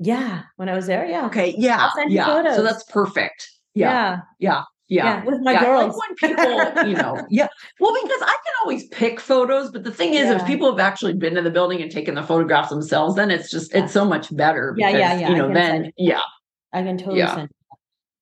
[0.00, 1.54] yeah when i was there yeah Okay.
[1.56, 1.78] Yeah.
[1.78, 2.56] I'll send you yeah.
[2.56, 3.48] So that's perfect.
[3.74, 3.90] Yeah.
[3.90, 4.62] yeah Yeah.
[4.88, 5.04] Yeah.
[5.04, 7.46] yeah, with my Yeah, girls Like when people, you know, yeah.
[7.78, 11.12] Well, because I can always pick photos, but the thing is, if people have actually
[11.12, 14.34] been to the building and taken the photographs themselves, then it's just it's so much
[14.36, 14.74] better.
[14.76, 16.22] Yeah, yeah, yeah, You know, then send yeah,
[16.72, 17.50] I can totally send.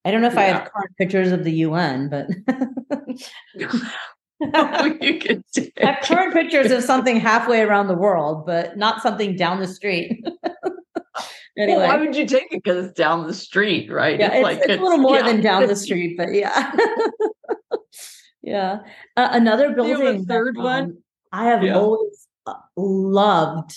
[0.05, 2.27] I don't know if I have current pictures of the UN, but
[5.01, 5.72] you can take.
[5.81, 10.22] have current pictures of something halfway around the world, but not something down the street.
[11.57, 12.62] anyway, Well, why would you take it?
[12.62, 14.18] Because it's down the street, right?
[14.18, 15.22] yeah, it's, it's a little more yeah.
[15.27, 16.70] than down the street, but yeah,
[18.42, 18.79] yeah.
[19.16, 20.85] Uh, another Do building, that, third one?
[20.85, 21.77] um, I have Yeah.
[21.79, 23.77] always uh, loved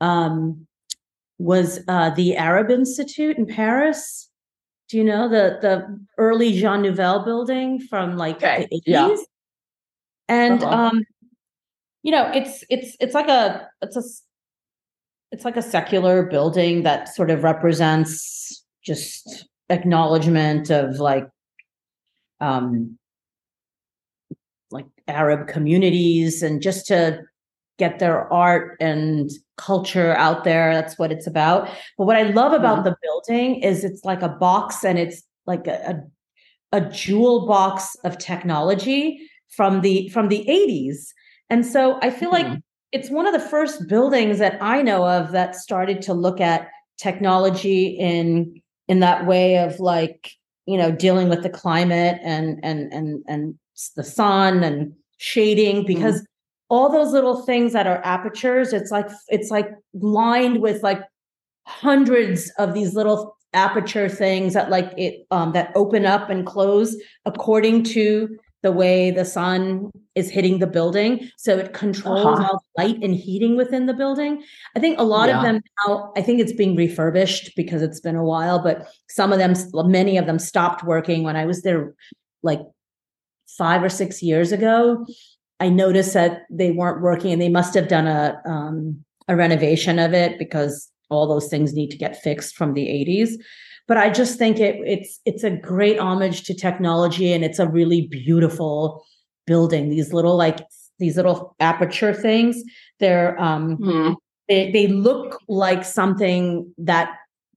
[0.00, 0.66] um,
[1.38, 4.28] was uh, the Arab Institute in Paris.
[4.88, 9.14] Do you know the the early Jean Nouvel building from like Okay, the yeah.
[10.30, 10.74] And Uh-huh.
[10.74, 11.04] um,
[12.02, 14.02] you know, it's it's it's like a it's a
[15.32, 21.28] it's like a secular building that sort of represents just acknowledgement of like
[22.40, 22.96] um
[24.70, 27.22] like Arab communities and just to
[27.78, 30.72] get their art and culture out there.
[30.74, 31.68] That's what it's about.
[31.98, 35.66] But what I love about the building is it's like a box and it's like
[35.66, 36.02] a,
[36.72, 41.12] a, a jewel box of technology from the from the 80s.
[41.48, 42.62] And so I feel like Mhm.
[42.92, 46.68] it's one of the first buildings that I know of that started to look at
[46.98, 50.30] technology in in that way of like,
[50.66, 53.54] you know, dealing with the climate and and and and
[53.96, 56.24] the sun and shading because
[56.68, 61.02] all those little things that are apertures it's like it's like lined with like
[61.66, 66.96] hundreds of these little aperture things that like it um that open up and close
[67.26, 68.28] according to
[68.62, 72.48] the way the sun is hitting the building so it controls Uh-huh.
[72.52, 74.42] all the light and heating within the building
[74.76, 75.38] i think a lot Yeah.
[75.38, 79.32] of them now i think it's being refurbished because it's been a while but some
[79.32, 79.54] of them
[79.90, 81.94] many of them stopped working when i was there
[82.42, 82.60] like
[83.58, 85.06] five or six years ago
[85.58, 89.98] i noticed that they weren't working and they must have done a um, a renovation
[89.98, 93.30] of it because all those things need to get fixed from the 80s
[93.90, 97.68] but i just think it it's it's a great homage to technology and it's a
[97.68, 99.04] really beautiful
[99.46, 100.60] building these little like
[101.00, 102.62] these little aperture things
[103.00, 104.16] they're um Mhm.
[104.48, 107.08] they, they look like something that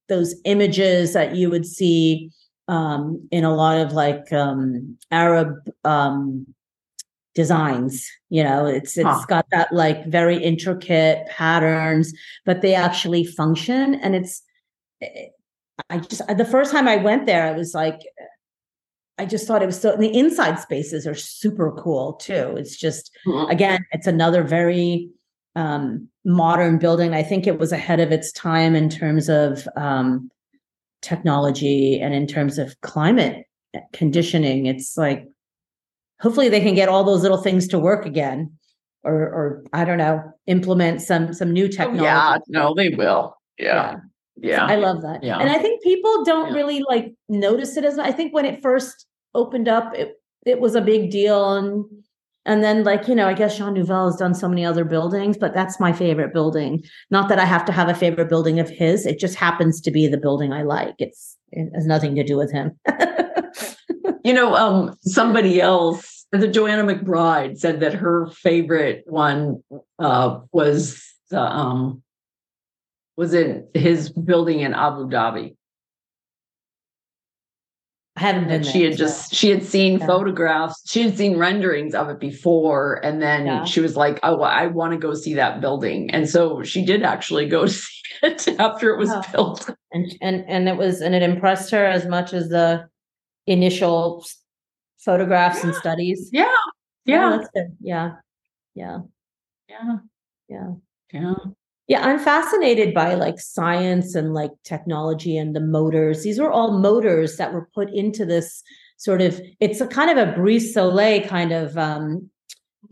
[0.09, 2.29] those images that you would see
[2.67, 6.45] um, in a lot of like um, Arab um,
[7.35, 8.07] designs.
[8.29, 9.25] You know, it's it's Huh.
[9.27, 12.13] got that like very intricate patterns,
[12.45, 13.95] but they actually function.
[13.95, 14.43] And it's,
[15.89, 17.99] I just the first time I went there, I was like,
[19.17, 22.55] I just thought it was so, and the inside spaces are super cool too.
[22.57, 23.49] It's just, Mhm.
[23.51, 25.09] again, it's another very
[25.55, 27.13] um, modern building.
[27.13, 30.31] I think it was ahead of its time in terms of um,
[31.03, 33.45] technology and in terms of climate
[33.93, 34.65] conditioning.
[34.65, 35.27] It's like,
[36.19, 38.53] hopefully they can get all those little things to work again
[39.03, 42.03] or, or I don't know, implement some, some new Oh, technology.
[42.03, 43.35] yeah, no, they will.
[43.59, 43.65] Yeah.
[43.91, 43.95] Yeah.
[44.41, 45.23] I love that.
[45.23, 45.39] Yeah.
[45.39, 46.55] And I think people don't Yeah.
[46.55, 50.75] really like notice it as I think when it first opened up, it it was
[50.75, 51.85] a big deal and
[52.45, 55.37] and then like, you know, I guess Jean Nouvel has done so many other buildings,
[55.37, 56.83] but that's my favorite building.
[57.09, 59.05] Not that I have to have a favorite building of his.
[59.05, 60.95] It just happens to be the building I like.
[60.99, 62.77] It's it has nothing to do with him.
[64.25, 69.61] You know, um, somebody else, the Joanna McBride said that her favorite one
[69.99, 72.02] uh was the um
[73.17, 75.55] was in his building in Abu Dhabi.
[78.15, 80.05] I haven't been she had so- just she had seen Yeah.
[80.05, 83.63] photographs, she had seen renderings of it before, and then Yeah.
[83.65, 87.01] she was like, "Oh, I want to go see that building." And so she did
[87.03, 89.23] actually go see it after it was Oh.
[89.31, 89.69] built.
[89.91, 92.87] and and and it was and it impressed her as much as the
[93.47, 94.23] initial
[94.99, 96.29] photographs and studies.
[96.31, 96.71] Yeah, Oh,
[97.05, 97.77] yeah, good.
[97.81, 98.11] Yeah.
[98.75, 98.99] Yeah.
[99.67, 99.97] yeah,
[100.47, 100.71] Yeah.
[101.11, 101.33] yeah.
[101.87, 106.23] Yeah, I'm fascinated by like science and like technology and the motors.
[106.23, 108.63] These were all motors that were put into this
[108.97, 112.29] sort of it's a kind of a brise soleil kind of um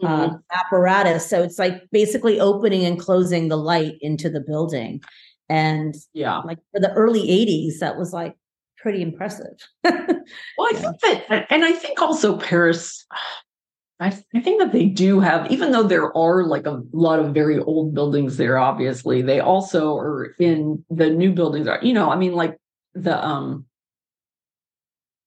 [0.01, 0.33] Mhm.
[0.33, 1.29] uh, apparatus.
[1.29, 5.01] So it's like basically opening and closing the light into the building.
[5.49, 6.39] And yeah.
[6.39, 8.35] like for the early 80s, that was like
[8.77, 9.57] pretty impressive.
[10.57, 13.05] Well, I think that, and I think also Paris,
[14.01, 17.35] I, I think that they do have, even though there are like a lot of
[17.35, 22.09] very old buildings there, obviously, they also are in the new buildings are, you know,
[22.11, 22.57] I mean, like
[22.95, 23.67] the, um,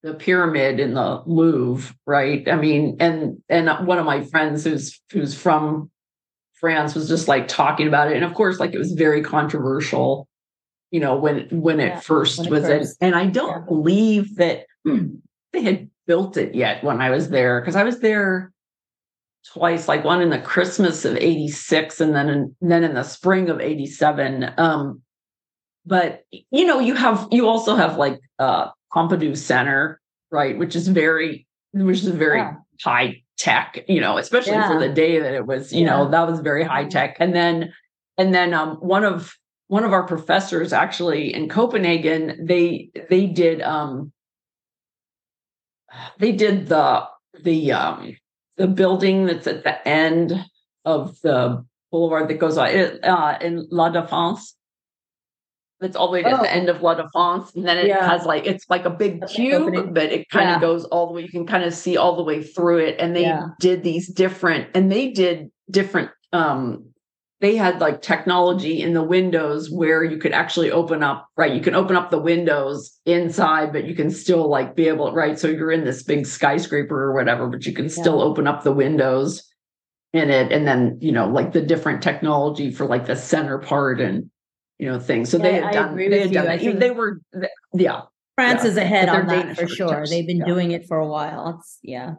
[0.02, 2.46] the pyramid in the Louvre, right?
[2.48, 5.90] I mean, and and one of my friends who's who's from
[6.54, 10.28] France was just like talking about it, and of course, like it was very controversial,
[10.90, 13.66] you know, when when it Yeah, first when it was in, and I don't yeah.
[13.66, 14.66] believe that
[15.52, 18.52] they had built it yet when I was there because I was there
[19.52, 23.48] twice, like one in the Christmas of '86 and then in, then in the spring
[23.48, 24.52] of '87.
[24.59, 25.02] Um,
[25.87, 30.88] but you know, you have you also have like uh Pompidou Center, right, which is
[30.88, 32.54] very which is very Yeah.
[32.83, 36.40] high tech, you know, especially for the day that it was, you know, that was
[36.40, 37.16] very high tech.
[37.20, 37.72] And then
[38.16, 39.35] and then um one of
[39.68, 44.12] one of our professors actually in Copenhagen, they they did um
[46.18, 47.04] they did the
[47.42, 48.16] the um
[48.56, 50.32] the building that's at the end
[50.84, 54.52] of the boulevard that goes on uh, in La Défense.
[55.80, 56.42] That's all the way at Oh.
[56.42, 58.08] the end of La Défense, and then it Yeah.
[58.08, 60.60] has like it's like a big cube, but it kind of Yeah.
[60.60, 61.22] goes all the way.
[61.22, 63.48] You can kind of see all the way through it, and they Yeah.
[63.60, 66.10] did these different, and they did different.
[66.32, 66.86] um
[67.44, 71.52] They had like technology in the windows where you could actually open up, right?
[71.52, 75.38] You can open up the windows inside, but you can still like be able, right?
[75.38, 78.72] So you're in this big skyscraper or whatever, but you can still open up the
[78.72, 79.42] windows
[80.14, 84.00] in it and then you know like the different technology for like the center part
[84.00, 84.30] and
[84.78, 86.50] you know things so they Yeah, had I done they had done you.
[86.70, 86.80] I that.
[86.80, 87.20] they were
[87.74, 88.02] yeah
[88.37, 88.70] France Yeah.
[88.70, 90.07] is ahead on that for sure.
[90.09, 90.44] They've been Yeah.
[90.46, 91.59] doing it for a while.
[91.59, 92.14] It's yeah.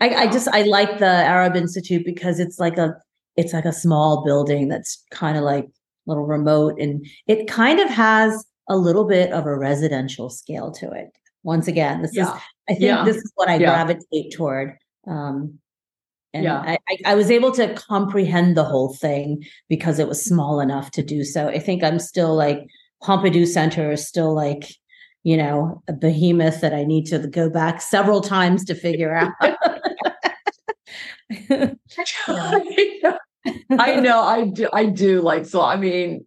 [0.00, 2.94] I, I just I like the Arab Institute because it's like a
[3.36, 5.68] it's like a small building that's kind of like a
[6.06, 10.90] little remote and it kind of has a little bit of a residential scale to
[10.90, 11.08] it.
[11.42, 12.38] Once again, this is i
[12.68, 13.04] think Yeah.
[13.04, 13.70] this is what I Yeah.
[13.70, 14.76] gravitate toward.
[15.06, 15.58] Um,
[16.32, 16.60] and Yeah.
[16.60, 20.90] I, I, I was able to comprehend the whole thing because it was small enough
[20.92, 21.48] to do so.
[21.48, 22.66] I think I'm still like
[23.02, 24.68] Pompidou Center is still like,
[25.24, 29.32] you know, a behemoth that I need to go back several times to figure out.
[33.78, 36.24] i know i do i do like so i mean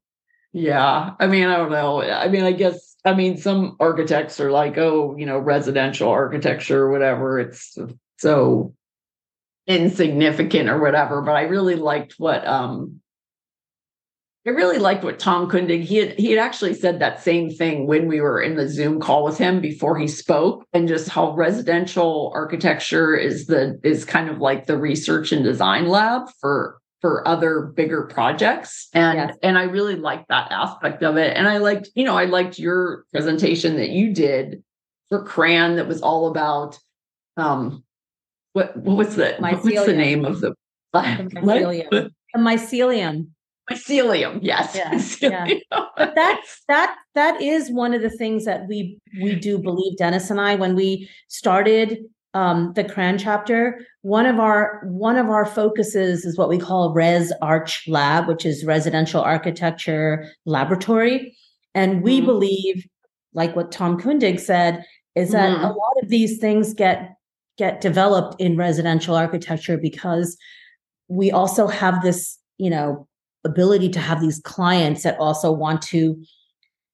[0.54, 4.52] yeah i mean i don't know i mean i guess i mean some architects are
[4.52, 7.78] like oh you know residential architecture or whatever it's
[8.18, 8.74] so
[9.68, 13.02] insignificant or whatever but i really liked what um
[14.46, 17.88] I really liked what Tom Kundig he had he had actually said that same thing
[17.88, 21.34] when we were in the Zoom call with him before he spoke and just how
[21.34, 27.26] residential architecture is the is kind of like the research and design lab for for
[27.28, 29.38] other bigger projects and Yes.
[29.44, 32.60] and I really liked that aspect of it and I liked you know I liked
[32.60, 34.62] your presentation that you did
[35.08, 36.78] for Cran that was all about
[37.38, 37.84] um
[38.52, 40.54] what what was the what's the name of the
[40.94, 41.90] mycelium.
[42.34, 43.28] the mycelium.
[43.72, 44.76] Mycelium, yes.
[44.76, 44.92] Yeah,
[45.48, 45.60] mycelium.
[45.98, 50.30] but that's that that is one of the things that we we do believe dennis
[50.30, 52.00] and i when we started
[52.36, 56.92] um, the cran chapter one of our one of our focuses is what we call
[56.94, 61.36] res arch lab which is residential architecture laboratory
[61.76, 62.26] and we Mhm.
[62.26, 62.86] believe
[63.34, 64.84] like what tom kundig said
[65.16, 65.64] is that Mhm.
[65.64, 67.14] a lot of these things get
[67.60, 70.36] get developed in residential architecture because
[71.08, 73.08] we also have this you know
[73.46, 76.22] ability to have these clients that also want to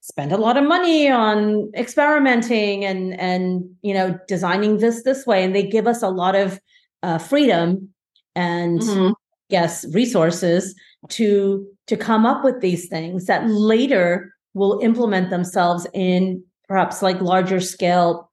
[0.02, 5.44] spend a lot of money on experimenting and and you know designing this this way
[5.44, 6.60] and they give us a lot of
[7.04, 7.90] uh, freedom
[8.36, 9.14] and Mhm.
[9.50, 10.74] yes resources
[11.10, 17.22] to to come up with these things that later will implement themselves in perhaps like
[17.22, 18.32] larger scale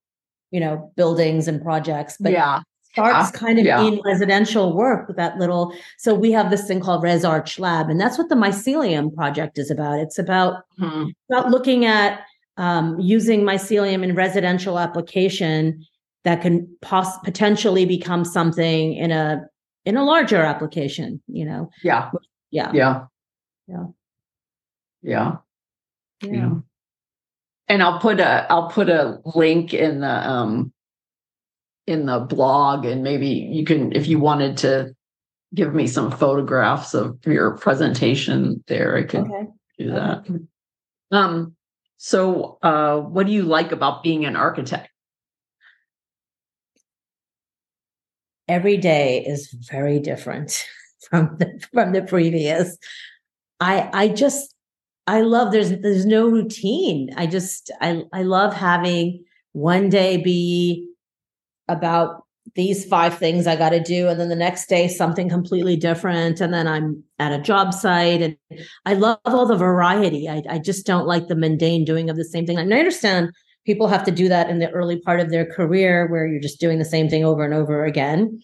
[0.51, 2.61] you know buildings and projects but yeah.
[2.97, 3.83] Starts kind of yeah.
[3.83, 7.91] in residential work with that little so we have this thing called res arch lab
[7.91, 11.13] and that's what the mycelium project is about it's about Mhm.
[11.31, 12.21] about looking at
[12.59, 15.85] um, using mycelium in residential application
[16.25, 19.45] that can pos- potentially become something in a
[19.85, 22.11] in a larger application you know Yeah.
[22.51, 23.05] yeah Yeah.
[23.69, 23.85] Yeah.
[25.03, 25.37] Yeah.
[26.23, 26.51] yeah, Yeah.
[27.69, 30.73] And I'll put a I'll put a link in the um
[31.87, 34.95] in the blog and maybe you can if you wanted to
[35.55, 39.47] give me some photographs of your presentation there I could okay
[39.78, 40.26] do that.
[41.11, 41.55] Um
[41.97, 44.89] so uh what do you like about being an architect?
[48.49, 50.64] every day is very different
[51.11, 52.76] from the from the previous
[53.61, 54.55] i i just
[55.07, 59.22] i love there's there's no routine i just i i love having
[59.53, 60.89] one day be
[61.69, 65.77] about these five things i got to do and then the next day something completely
[65.77, 68.37] different and then i'm at a job site and
[68.87, 72.25] i love all the variety i, I just don't like the mundane doing of the
[72.25, 73.31] same thing and i understand
[73.67, 76.61] people have to do that in the early part of their career where you're just
[76.61, 78.41] doing the same thing over and over again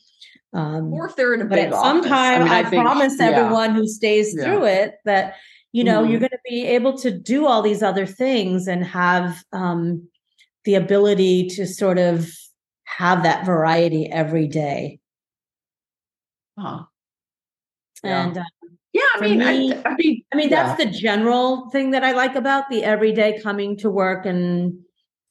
[0.55, 2.11] um, Or if they're in a but big at some office.
[2.11, 3.27] time i, think- promise yeah.
[3.27, 4.45] everyone who stays Yeah.
[4.45, 5.35] through it that
[5.71, 6.11] you know Mhm.
[6.11, 10.09] you're going to be able to do all these other things and have um,
[10.65, 12.29] the ability to sort of
[12.99, 15.01] have that variety every day
[16.59, 16.85] Huh.
[18.05, 18.27] Yeah.
[18.27, 18.43] and uh,
[18.93, 20.65] Yeah, I mean, me- I, I mean, I mean, yeah.
[20.75, 24.79] that's the general thing that I like about the everyday coming to work and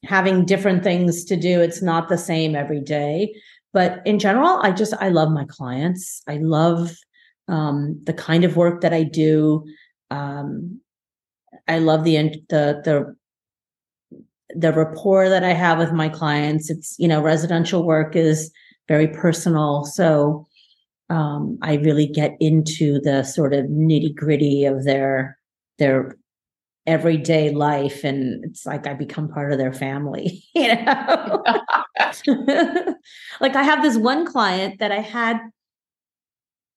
[0.04, 1.62] having different things to do.
[1.62, 3.36] It's not the same every day.
[3.74, 6.24] But in general, I just I love my clients.
[6.28, 6.92] I love
[7.48, 9.64] um, the kind of work that I do.
[10.10, 10.82] Um,
[11.68, 12.18] I love the
[12.50, 13.16] the the
[14.56, 16.70] the rapport that I have with my clients.
[16.70, 18.52] It's you know residential work is
[18.88, 20.48] very personal, so
[21.10, 25.38] um, I really get into the sort of nitty gritty of their
[25.78, 26.18] their
[26.88, 30.44] everyday life, and it's like I become part of their family.
[30.54, 31.44] You know,
[33.42, 35.40] like I have this one client that I had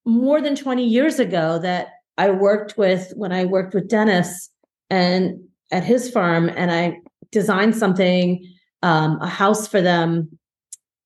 [0.05, 4.49] more than twenty years ago that I worked with when I worked with Dennis
[4.89, 5.39] and
[5.71, 6.97] at his farm, and I
[7.31, 8.43] designed something,
[8.81, 10.37] um, a house for them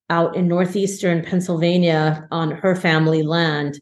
[0.10, 3.80] out in northeastern Pennsylvania on her family land.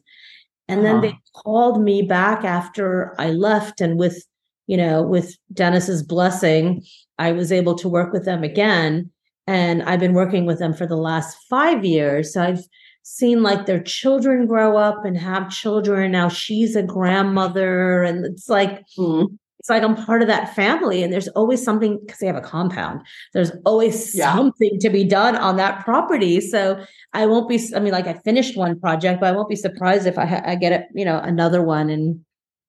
[0.70, 4.22] And then they called me back after I left, and with
[4.66, 6.84] you know, with Dennis's blessing,
[7.18, 9.10] I was able to work with them again.
[9.46, 12.34] And I've been working with them for the last five years.
[12.34, 12.60] So I've
[13.02, 16.12] seen like their children grow up and have children.
[16.12, 19.38] Now she's a grandmother, and it's like Mm.
[19.68, 22.40] It's like I'm part of that family, and there's always something because they have a
[22.40, 23.02] compound.
[23.34, 24.34] There's always Yeah.
[24.34, 26.40] something to be done on that property.
[26.40, 27.60] So I won't be.
[27.76, 30.42] I mean, like I finished one project, but I won't be surprised if I, ha-
[30.46, 32.20] I get it, you know, another one, and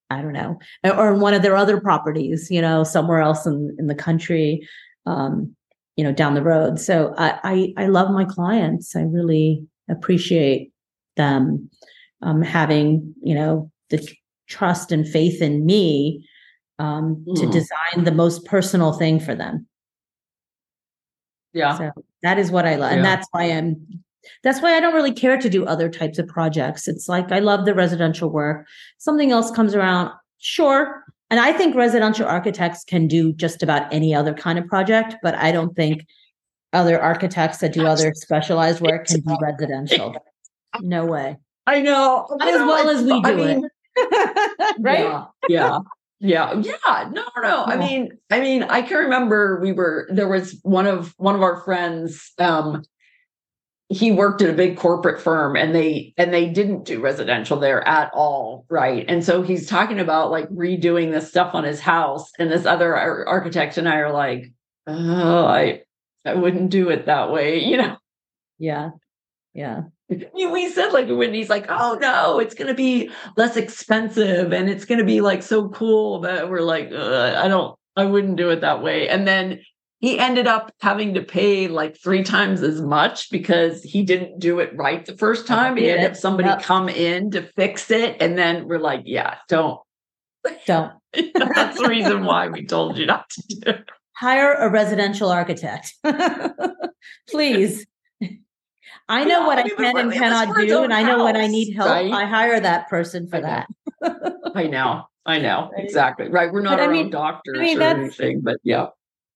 [0.10, 3.76] I don't know, or in one of their other properties, you know, somewhere else in
[3.80, 4.68] in the country,
[5.06, 5.56] um,
[5.96, 6.82] you know, down the road.
[6.82, 7.40] So I
[7.78, 8.94] I, I love my clients.
[8.94, 10.74] I really appreciate
[11.16, 11.70] them
[12.22, 14.06] um, having, you know, the
[14.48, 16.26] trust and faith in me
[16.80, 17.52] um, to Mhm.
[17.52, 19.68] design the most personal thing for them.
[21.54, 21.78] Yeah.
[21.78, 21.92] So
[22.24, 22.92] that is what I love.
[22.92, 22.98] Yeah.
[22.98, 24.04] And that's why I'm
[24.44, 26.88] that's why I don't really care to do other types of projects.
[26.88, 28.68] It's like I love the residential work.
[28.98, 31.04] Something else comes around, sure.
[31.32, 35.36] And I think residential architects can do just about any other kind of project, but
[35.36, 36.06] I don't think
[36.74, 40.16] other architects that do other specialized work can do residential.
[40.82, 41.38] No way.
[41.66, 42.28] I know.
[42.32, 43.72] Not as well as we do it.
[44.80, 45.00] right?
[45.00, 45.80] Yeah, yeah.
[46.20, 46.54] Yeah.
[46.60, 47.10] Yeah.
[47.12, 47.64] No, no.
[47.66, 51.42] I mean, I mean, I can remember we were there was one of one of
[51.42, 52.84] our friends, um,
[53.90, 57.86] he worked at a big corporate firm and they and they didn't do residential there
[57.88, 62.30] at all right and so he's talking about like redoing this stuff on his house
[62.38, 64.52] and this other ar- architect and i are like
[64.86, 65.82] oh i
[66.24, 67.98] i wouldn't do it that way you know
[68.60, 68.92] Yeah.
[69.54, 69.84] Yeah.
[70.34, 74.70] we said like when he's like oh no it's going to be less expensive and
[74.70, 78.50] it's going to be like so cool but we're like i don't i wouldn't do
[78.50, 79.60] it that way and then
[80.00, 84.60] he ended up having to pay like three times as much because he didn't do
[84.60, 85.76] it right the first time.
[85.76, 86.62] He had somebody yep.
[86.62, 88.16] come in to fix it.
[88.22, 89.80] And then we're like, yeah, don't.
[90.66, 90.94] Don't.
[91.14, 93.90] That's the reason why we told you not to do it.
[94.16, 95.94] Hire a residential architect.
[97.30, 97.86] Please.
[99.10, 101.36] I know yeah, what I, I can and cannot do, and I know house, when
[101.36, 101.90] I need help.
[101.90, 102.12] Right?
[102.12, 103.68] I hire that person for I that.
[104.56, 105.04] I know.
[105.26, 105.72] I know.
[105.76, 105.84] Right?
[105.84, 106.30] Exactly.
[106.30, 106.52] Right.
[106.54, 108.88] We're not but our I mean, own doctors I mean, or anything, but yeah.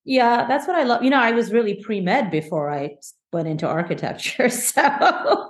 [0.06, 1.04] Yeah, that's what I love.
[1.04, 2.98] You know, I was really pre med before I
[3.32, 4.50] went into architecture.
[4.50, 5.50] So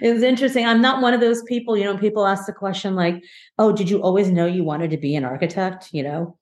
[0.00, 0.66] it was interesting.
[0.66, 3.22] I'm not one of those people, you know, people ask the question like,
[3.58, 5.90] oh, did you always know you wanted to be an architect?
[5.92, 6.38] You know,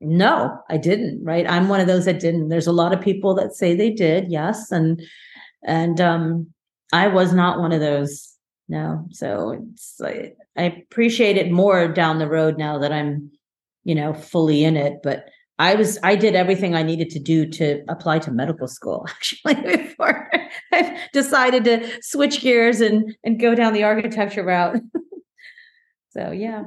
[0.00, 1.48] no, I didn't, right?
[1.48, 2.48] I'm one of those that didn't.
[2.48, 4.70] There's a lot of people that say they did, yes.
[4.70, 5.02] And
[5.66, 6.46] and um
[6.92, 8.32] I was not one of those.
[8.68, 9.06] No.
[9.10, 13.30] So it's like I appreciate it more down the road now that I'm,
[13.84, 15.00] you know, fully in it.
[15.02, 15.26] But
[15.58, 19.54] I was I did everything I needed to do to apply to medical school actually
[19.54, 20.30] before
[20.72, 24.80] I decided to switch gears and and go down the architecture route.
[26.10, 26.64] so yeah.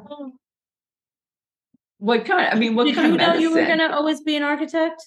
[2.00, 2.48] What kind?
[2.50, 5.06] I mean, what did kind you know you were going to always be an architect?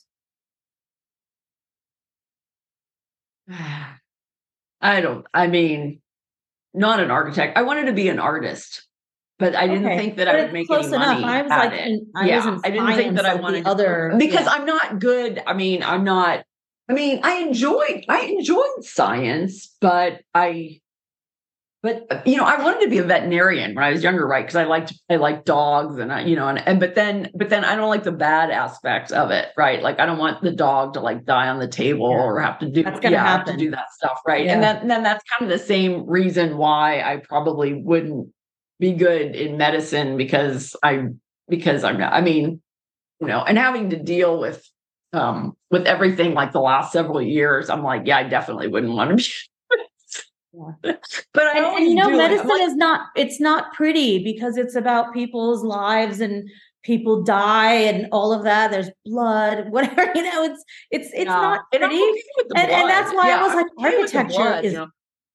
[4.81, 5.27] I don't.
[5.33, 6.01] I mean,
[6.75, 7.57] not an architect.
[7.57, 8.87] I wanted to be an artist
[9.43, 9.99] but I didn't okay.
[9.99, 11.21] think that but I would make any enough.
[11.21, 11.25] money.
[11.25, 12.01] I was like, it.
[12.15, 14.53] I yeah, I didn't think that I wanted other because yeah.
[14.53, 15.43] I'm not good.
[15.45, 16.45] I mean, I'm not.
[16.89, 20.81] I mean, I enjoyed I enjoyed science, but I,
[21.83, 24.45] but you know, I wanted to be a veterinarian when I was younger, right?
[24.47, 27.49] Because I liked I liked dogs, and I, you know, and and but then but
[27.49, 29.83] then I don't like the bad aspects of it, right?
[29.83, 32.17] Like I don't want the dog to like die on the table yeah.
[32.17, 34.45] or have to do yeah, have to do that stuff, right?
[34.45, 34.55] Yeah.
[34.55, 38.29] And then then that's kind of the same reason why I probably wouldn't
[38.79, 41.09] be good in medicine because I
[41.49, 42.63] because I'm not, I mean,
[43.21, 44.65] you know, and having to deal with
[45.13, 49.11] um with everything like the last several years, I'm like, yeah, I definitely wouldn't want
[49.11, 49.25] to be
[50.53, 50.73] yeah.
[51.33, 54.75] but I and, and you know, medicine like, is not it's not pretty because it's
[54.75, 56.49] about people's lives and
[56.83, 58.71] people die and all of that.
[58.71, 61.25] There's blood, whatever, you know, it's it's it's yeah.
[61.25, 61.95] not pretty.
[61.95, 64.89] And, and, that's why yeah, I was like, architecture blood, is you know?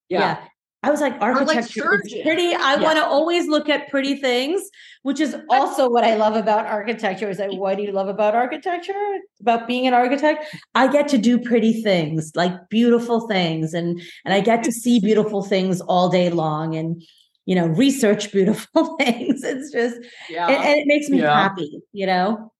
[0.08, 0.44] yeah.
[0.82, 2.54] I was like, architecture like is pretty.
[2.54, 2.80] I yeah.
[2.80, 4.62] want to always look at pretty things,
[5.02, 7.28] which is also what I love about architecture.
[7.28, 8.94] Is like, what do you love about architecture?
[9.40, 10.44] About being an architect,
[10.76, 15.00] I get to do pretty things, like beautiful things, and and I get to see
[15.00, 17.02] beautiful things all day long, and
[17.44, 19.42] you know, research beautiful things.
[19.42, 19.96] It's just,
[20.30, 21.42] yeah, and, and it makes me yeah.
[21.42, 21.80] happy.
[21.92, 22.52] You know.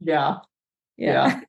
[0.00, 0.38] Yeah.
[0.96, 1.40] Yeah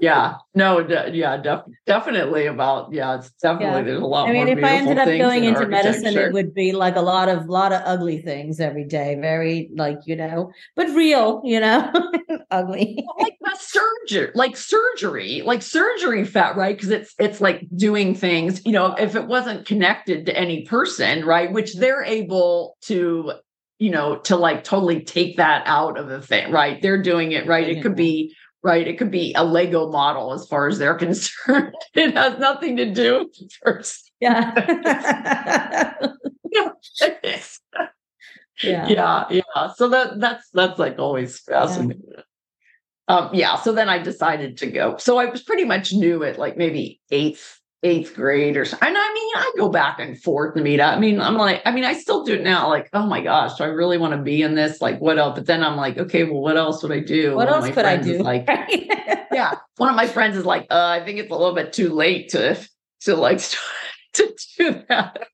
[0.00, 3.82] yeah, no, de- yeah, def- definitely about yeah, it's definitely yeah.
[3.82, 4.28] there's a lot.
[4.28, 7.28] I mean, if I ended up going into medicine, it would be like a lot
[7.28, 11.90] of lot of ugly things every day, very like you know, but real, you know,
[12.50, 13.02] ugly.
[13.06, 16.76] Well, like the surgery, like surgery, like surgery, fat right?
[16.76, 21.24] Because it's it's like doing things, you know, if it wasn't connected to any person,
[21.24, 23.32] right, which they're able to
[23.78, 27.46] you know to like totally take that out of the thing right they're doing it
[27.46, 28.43] right it could be mm-hmm.
[28.64, 28.88] Right?
[28.88, 31.74] It could be a Lego model as far as they're concerned.
[31.94, 34.00] it has nothing to do with the person.
[34.20, 34.54] Yeah.
[38.62, 38.88] yeah.
[38.88, 39.24] Yeah.
[39.28, 39.72] Yeah.
[39.74, 42.00] So that that's that's like always fascinating.
[42.08, 42.22] Yeah.
[43.08, 43.56] Um, yeah.
[43.56, 44.96] So then I decided to go.
[44.96, 48.88] So I was pretty much new at like maybe eighth eighth grade or something.
[48.88, 50.88] And I mean, I go back and forth, Namita.
[50.88, 52.68] I mean, I'm like, I mean, I still do it now.
[52.68, 54.80] Like, oh my gosh, do I really want to be in this?
[54.80, 55.36] Like, what else?
[55.36, 57.36] But then I'm like, okay, well, what else would I do?
[57.36, 58.18] What else could I do?
[58.18, 58.46] Like,
[59.32, 59.58] yeah.
[59.76, 62.30] One of my friends is like, uh, I think it's a little bit too late
[62.30, 62.58] to
[63.02, 63.40] to like
[64.14, 65.28] to do that.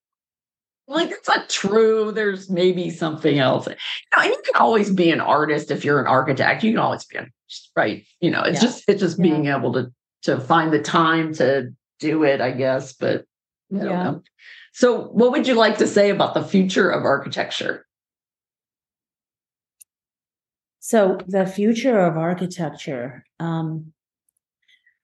[0.88, 2.10] like, it's not true.
[2.10, 3.68] There's maybe something else.
[3.68, 3.74] You
[4.16, 6.64] know, and you can always be an artist if you're an architect.
[6.64, 8.04] You can always be an artist, right?
[8.20, 8.68] You know, it's yeah.
[8.68, 9.22] just it's just yeah.
[9.22, 9.92] being able to
[10.22, 13.24] to find the time to do it, I guess, but
[13.72, 14.02] I don't yeah.
[14.02, 14.22] know.
[14.72, 17.86] So, what would you like to say about the future of architecture?
[20.80, 23.92] So, the future of architecture, um,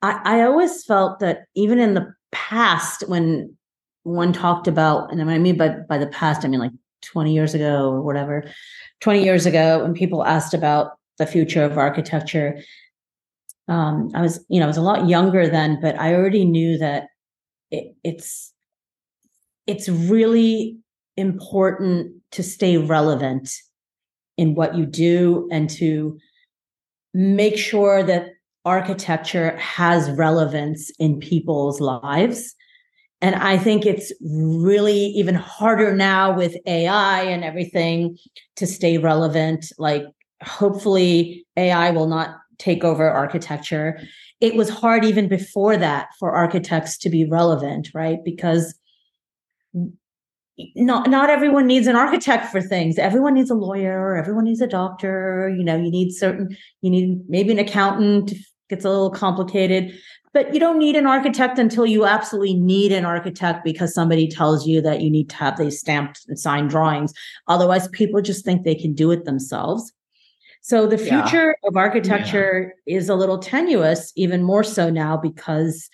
[0.02, 3.56] I, I always felt that even in the past, when
[4.02, 6.72] one talked about, and I mean by, by the past, I mean like
[7.02, 8.44] 20 years ago or whatever,
[9.00, 12.60] 20 years ago, when people asked about the future of architecture,
[13.68, 16.78] um, I was, you know, I was a lot younger then, but I already knew
[16.78, 17.08] that
[17.70, 18.52] it, it's
[19.66, 20.78] it's really
[21.16, 23.50] important to stay relevant
[24.36, 26.18] in what you do and to
[27.14, 28.28] make sure that
[28.64, 32.54] architecture has relevance in people's lives.
[33.22, 38.18] And I think it's really even harder now with AI and everything
[38.56, 39.72] to stay relevant.
[39.78, 40.04] Like,
[40.42, 44.00] hopefully, AI will not take over architecture.
[44.40, 48.18] It was hard even before that for architects to be relevant, right?
[48.24, 48.74] Because
[50.74, 52.98] not not everyone needs an architect for things.
[52.98, 55.54] Everyone needs a lawyer everyone needs a doctor.
[55.56, 58.32] You know you need certain you need maybe an accountant
[58.68, 59.98] gets a little complicated.
[60.32, 64.66] But you don't need an architect until you absolutely need an architect because somebody tells
[64.66, 67.14] you that you need to have these stamped and signed drawings.
[67.48, 69.92] Otherwise people just think they can do it themselves
[70.66, 71.68] so the future yeah.
[71.68, 72.96] of architecture yeah.
[72.96, 75.88] is a little tenuous even more so now because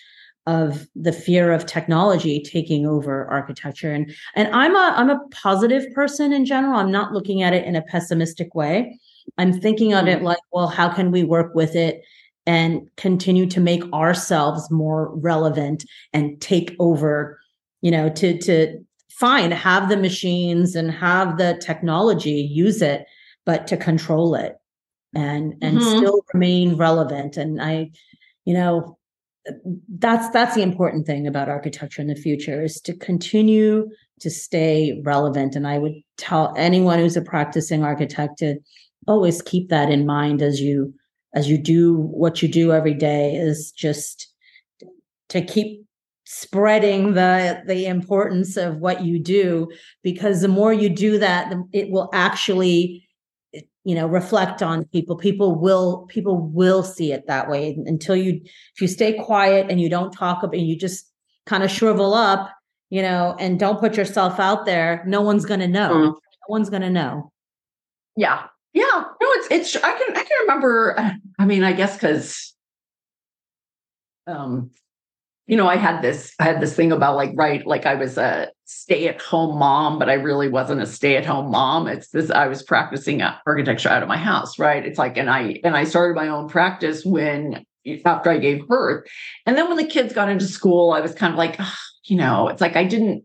[0.47, 5.85] of the fear of technology taking over architecture and and I'm a I'm a positive
[5.93, 8.99] person in general I'm not looking at it in a pessimistic way
[9.37, 10.25] I'm thinking of it mm-hmm.
[10.25, 12.01] like well how can we work with it
[12.47, 17.39] and continue to make ourselves more relevant and take over
[17.81, 18.79] you know to to
[19.11, 23.05] fine have the machines and have the technology use it
[23.45, 24.57] but to control it
[25.15, 25.97] and and mm-hmm.
[25.97, 27.89] still remain relevant and i
[28.45, 28.97] you know
[29.97, 33.89] that's that's the important thing about architecture in the future is to continue
[34.19, 38.55] to stay relevant and i would tell anyone who's a practicing architect to
[39.07, 40.93] always keep that in mind as you
[41.33, 44.31] as you do what you do every day is just
[45.29, 45.83] to keep
[46.25, 49.69] spreading the the importance of what you do
[50.03, 53.05] because the more you do that it will actually
[53.83, 55.15] you know reflect on people.
[55.15, 57.77] People will people will see it that way.
[57.85, 61.09] Until you if you stay quiet and you don't talk about and you just
[61.45, 62.49] kind of shrivel up
[62.89, 65.93] you know and don't put yourself out there no one's going to know.
[65.93, 66.05] Mm.
[66.05, 67.31] no one's going to know.
[68.15, 68.45] Yeah.
[68.73, 68.83] Yeah.
[69.21, 70.95] No it's it's i can i can remember
[71.39, 72.53] i mean i guess because
[74.27, 74.71] um
[75.45, 78.17] you know, I had this, I had this thing about like, right, like I was
[78.17, 78.49] a
[78.81, 81.87] stay at home mom, but I really wasn't a stay at home mom.
[81.87, 84.85] It's this, I was practicing architecture out of my house, right?
[84.85, 87.65] It's like, and I, and I started my own practice when,
[88.05, 89.05] after I gave birth.
[89.45, 91.59] And then when the kids got into school, I was kind of like,
[92.05, 93.23] you know, it's like I didn't,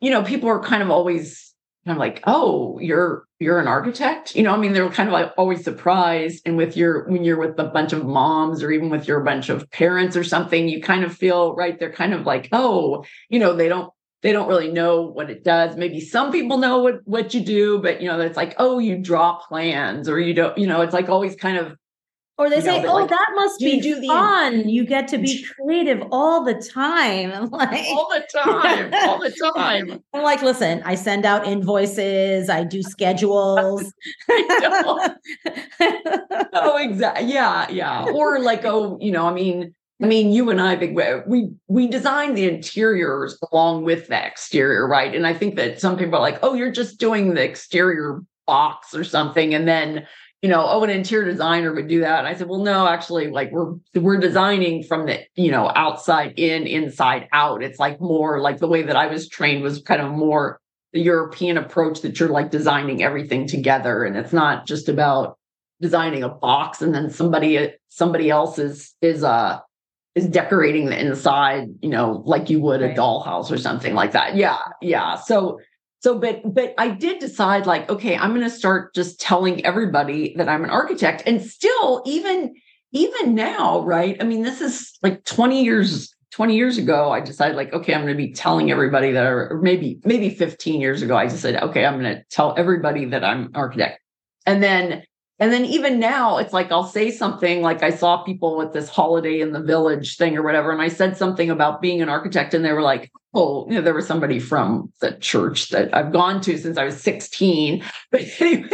[0.00, 1.52] you know, people are kind of always
[1.84, 5.12] kind of like, oh, you're you're an architect you know i mean they're kind of
[5.12, 6.42] like always surprised.
[6.46, 9.48] And with your when you're with a bunch of moms or even with your bunch
[9.48, 13.38] of parents or something you kind of feel right they're kind of like oh you
[13.38, 15.76] know they don't they don't really know what it does.
[15.76, 18.98] Maybe some people know what what you do but you know it's like oh you
[18.98, 21.76] draw plans or you don't you know it's like always kind of
[22.38, 24.68] or they you say, "Oh, like, that must be do fun.
[24.68, 29.30] You get to be creative all the time." I'm like, all the time, all the
[29.54, 30.02] time.
[30.12, 33.90] I'm like, listen, I send out invoices, I do schedules.
[34.28, 35.16] oh,
[36.78, 37.32] exactly.
[37.32, 38.04] Yeah, yeah.
[38.04, 41.86] Or like, oh, you know, I mean, I mean, you and I, big we we
[41.86, 45.14] design the interiors along with the exterior, right?
[45.14, 48.94] And I think that some people are like, "Oh, you're just doing the exterior box
[48.94, 50.06] or something," and then
[50.42, 52.20] you know, oh, an interior designer would do that.
[52.20, 56.34] And I said, well, no, actually, like we're we're designing from the, you know, outside
[56.36, 57.62] in, inside out.
[57.62, 60.60] It's like more like the way that I was trained was kind of more
[60.92, 64.04] the European approach that you're like designing everything together.
[64.04, 65.38] And it's not just about
[65.80, 69.60] designing a box and then somebody somebody else is is uh
[70.14, 72.96] is decorating the inside, you know, like you would right.
[72.96, 74.34] a dollhouse or something like that.
[74.34, 74.58] Yeah.
[74.80, 75.16] Yeah.
[75.16, 75.60] So
[76.00, 80.34] so, but but I did decide like, okay, I'm going to start just telling everybody
[80.36, 82.54] that I'm an architect, and still, even
[82.92, 84.16] even now, right?
[84.20, 88.02] I mean, this is like 20 years 20 years ago, I decided like, okay, I'm
[88.02, 91.62] going to be telling everybody that, or maybe maybe 15 years ago, I just said,
[91.62, 94.00] okay, I'm going to tell everybody that I'm an architect,
[94.44, 95.02] and then
[95.38, 98.88] and then even now, it's like I'll say something like I saw people with this
[98.88, 100.72] holiday in the village thing or whatever.
[100.72, 103.82] And I said something about being an architect, and they were like, oh, you know,
[103.82, 107.84] there was somebody from the church that I've gone to since I was 16.
[108.10, 108.68] But anyway,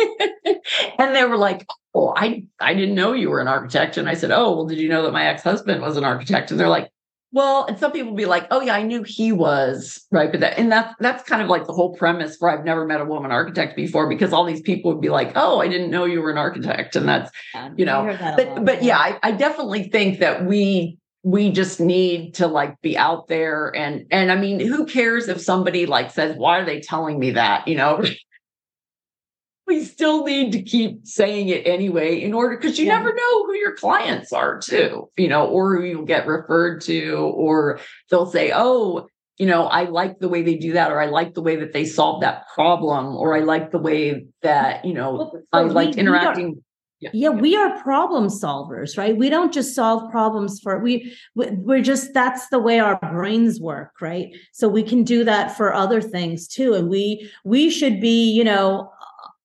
[0.98, 3.96] and they were like, oh, I, I didn't know you were an architect.
[3.96, 6.50] And I said, oh, well, did you know that my ex-husband was an architect?
[6.50, 6.90] And they're like,
[7.34, 10.58] well, and some people be like, "Oh yeah, I knew he was right," but that
[10.58, 13.32] and that's that's kind of like the whole premise for I've never met a woman
[13.32, 16.30] architect before because all these people would be like, "Oh, I didn't know you were
[16.30, 20.44] an architect," and that's yeah, you know, but but yeah, I, I definitely think that
[20.44, 25.28] we we just need to like be out there and and I mean, who cares
[25.28, 28.02] if somebody like says, "Why are they telling me that?" You know,
[29.66, 32.98] we still need to keep saying it anyway in order because you yeah.
[32.98, 37.12] never know who your clients are too, you know, or who you get referred to,
[37.36, 37.78] or
[38.10, 39.06] they'll say, oh,
[39.38, 41.72] you know, I like the way they do that, or I like the way that
[41.72, 45.72] they solve that problem, or I like the way that, you know, Well, I but
[45.72, 46.64] liked we- we are- interacting.
[47.12, 49.16] Yeah we are problem solvers right?
[49.16, 53.60] We don't just solve problems for we we- we're just that's the way our brains
[53.60, 54.28] work right?
[54.52, 58.44] So we can do that for other things too and we we should be you
[58.44, 58.90] know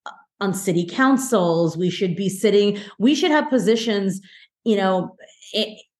[0.05, 4.21] uh, on city councils we should be sitting we should have positions
[4.63, 5.15] you know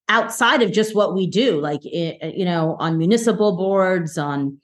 [0.10, 4.58] outside of just what we do like you know on municipal boards on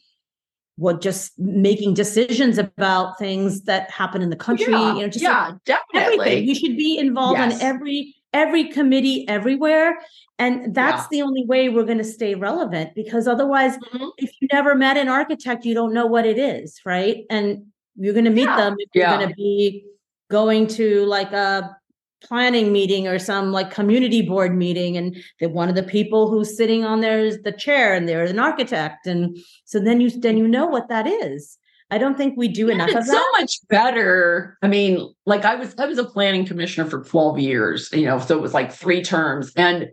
[0.78, 5.24] what just making decisions about things that happen in the country yeah, you know just
[5.24, 6.18] like yeah, everything.
[6.18, 6.46] definitely.
[6.48, 7.56] We should be involved Yes.
[7.56, 10.00] on every every committee everywhere.
[10.40, 11.08] And that's Yeah.
[11.12, 14.10] the only way we're going to stay relevant because otherwise, Mhm.
[14.18, 17.26] if you never met an architect, you don't know what it is, right?
[17.30, 18.58] And you're going to meet Yeah.
[18.58, 19.86] them if you're going to be
[20.32, 21.78] going to like a
[22.24, 26.56] planning meeting or some like community board meeting and that one of the people who's
[26.56, 30.38] sitting on there is the chair and they're an architect and so then you then
[30.38, 31.58] you know what that is
[31.92, 34.58] i don't think we do And enough of that so much better.
[34.62, 38.20] I mean, like I was I was a planning commissioner for 12 years, you know,
[38.20, 39.52] so it was like three terms.
[39.56, 39.90] And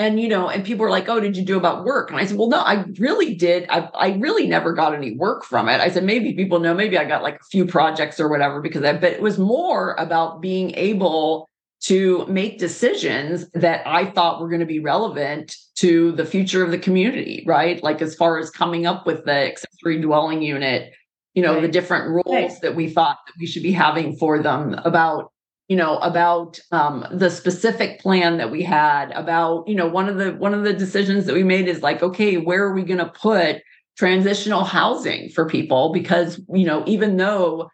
[0.00, 2.24] and you know, and people were like, "Oh, did you do about work?" And I
[2.24, 3.66] said, "Well, no, I really did.
[3.68, 6.96] I I really never got any work from it." I said, "Maybe people know, maybe
[6.96, 10.40] I got like a few projects or whatever because I but it was more about
[10.40, 11.49] being able
[11.82, 16.70] to make decisions that I thought were going to be relevant to the future of
[16.70, 17.82] the community, right?
[17.82, 20.92] Like as far as coming up with the accessory dwelling unit,
[21.34, 22.60] you know, the different rules Right.
[22.62, 25.32] that we thought that we should be having for them about
[25.68, 30.16] you know about um, the specific plan that we had about you know one of
[30.18, 32.98] the one of the decisions that we made is like okay where are we going
[32.98, 33.62] to put
[33.96, 37.70] transitional housing for people because you know even though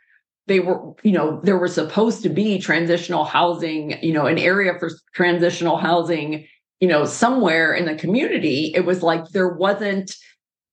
[0.46, 4.78] they were you know there were supposed to be transitional housing you know an area
[4.78, 6.46] for transitional housing
[6.80, 8.72] you know somewhere in the community.
[8.74, 10.14] It was like there wasn't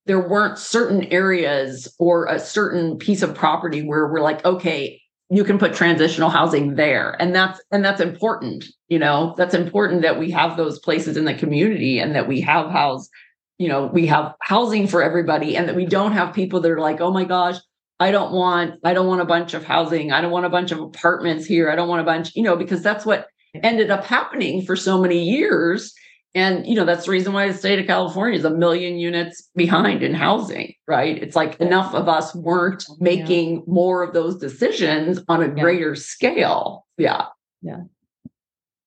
[0.05, 4.99] there weren't certain areas or a certain piece of property where we're like okay
[5.29, 7.15] you can put transitional housing there.
[7.19, 11.25] And that's and that's important you know that's important that we have those places in
[11.25, 13.09] the community and that we have house
[13.57, 16.79] you know we have housing for everybody and that we don't have people that are
[16.79, 17.57] like oh my gosh
[17.99, 20.71] i don't want i don't want a bunch of housing i don't want a bunch
[20.71, 23.27] of apartments here i don't want a bunch you know because that's what
[23.61, 25.93] ended up happening for so many years
[26.35, 29.49] and you know that's the reason why the state of california is a million units
[29.55, 32.95] behind in housing right it's like enough of us weren't Yeah.
[32.99, 35.61] making more of those decisions on a Yeah.
[35.61, 37.25] greater scale Yeah.
[37.61, 37.81] yeah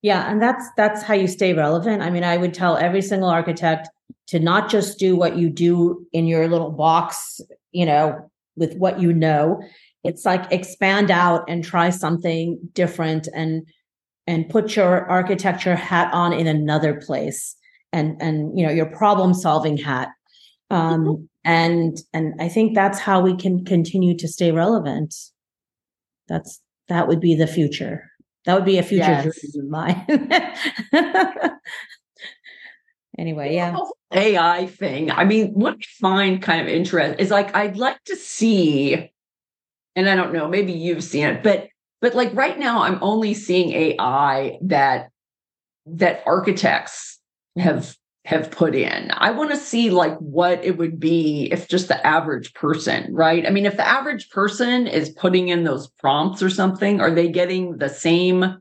[0.02, 2.02] Yeah, and that's that's how you stay relevant.
[2.02, 3.88] I mean, I would tell every single architect
[4.28, 7.40] to not just do what you do in your little box,
[7.72, 9.61] you know, with what you know.
[10.04, 13.66] It's like expand out and try something different and
[14.26, 17.57] and put your architecture hat on in another place
[17.92, 20.09] and and you know, your problem solving hat.
[20.70, 25.14] Um and and I think that's how we can continue to stay relevant.
[26.28, 28.11] That's that would be the future.
[28.46, 29.22] That would be a future Yes.
[29.24, 30.30] dream of mine.
[33.18, 33.76] anyway, yeah.
[34.16, 35.10] AI thing.
[35.10, 39.12] I mean, what I find kind of interesting is like I'd like to see,
[39.94, 41.68] and I don't know, maybe you've seen it, but
[42.00, 45.10] but like right now I'm only seeing AI that
[45.86, 47.20] that architects
[47.58, 49.12] have have put in.
[49.12, 53.46] I want to see like what it would be if just the average person, right?
[53.46, 57.28] I mean, if the average person is putting in those prompts or something, are they
[57.28, 58.60] getting the same are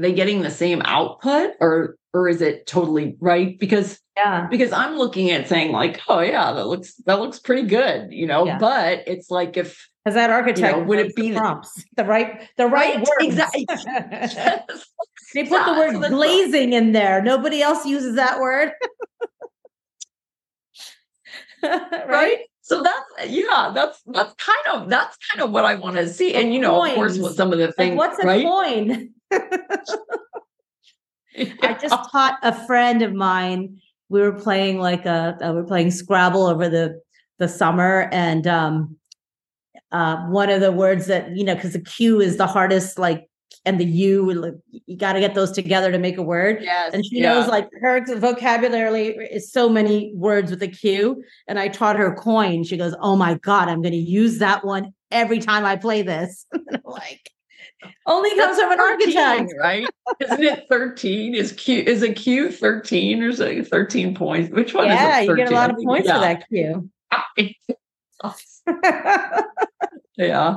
[0.00, 4.46] they getting the same output or or is it totally right because Yeah.
[4.50, 8.26] because i'm looking at saying like oh yeah that looks that looks pretty good you
[8.26, 8.58] know Yeah.
[8.58, 12.66] but it's like if as that architect would it be the- prompts, the right, the
[12.66, 13.10] right, Right, words.
[13.20, 13.66] exactly.
[15.34, 17.20] they put the word so glazing in there.
[17.20, 18.72] Nobody else uses that word.
[21.62, 22.08] right?
[22.08, 26.08] right so that's yeah that's that's kind of that's kind of what i want to
[26.08, 28.46] see and you know of course with some of the Like, things what's a right
[28.46, 29.12] quoin?
[31.62, 33.80] I just taught a friend of mine.
[34.08, 37.00] We were playing like a uh, we were playing Scrabble over the
[37.38, 38.96] the summer, and um,
[39.92, 43.28] uh, one of the words that you know because the Q is the hardest, like,
[43.64, 46.58] and the U, you got to get those together to make a word.
[46.62, 47.34] yes And she yeah.
[47.34, 51.22] knows like her vocabulary is so many words with a Q.
[51.46, 52.64] And I taught her quoin.
[52.64, 56.02] She goes, "Oh my god, I'm going to use that one every time I play
[56.02, 56.46] this."
[56.84, 57.30] like,
[58.06, 59.52] only comes That's from an 13, architect.
[59.60, 59.86] right
[60.20, 64.86] isn't it 13 is q is a q 13 or so 13 points which one
[64.86, 65.56] Yeah, is it you get a 13?
[65.56, 66.20] lot of points for yeah.
[66.20, 66.90] that Q.
[70.16, 70.56] yeah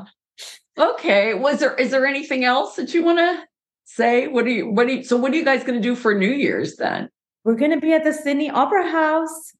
[0.80, 3.44] okay was there is there anything else that you want to
[3.86, 5.96] say what do you what do you so what are you guys going to do
[5.96, 7.10] for new year's then
[7.44, 9.52] We're going to be at the Sydney Opera House.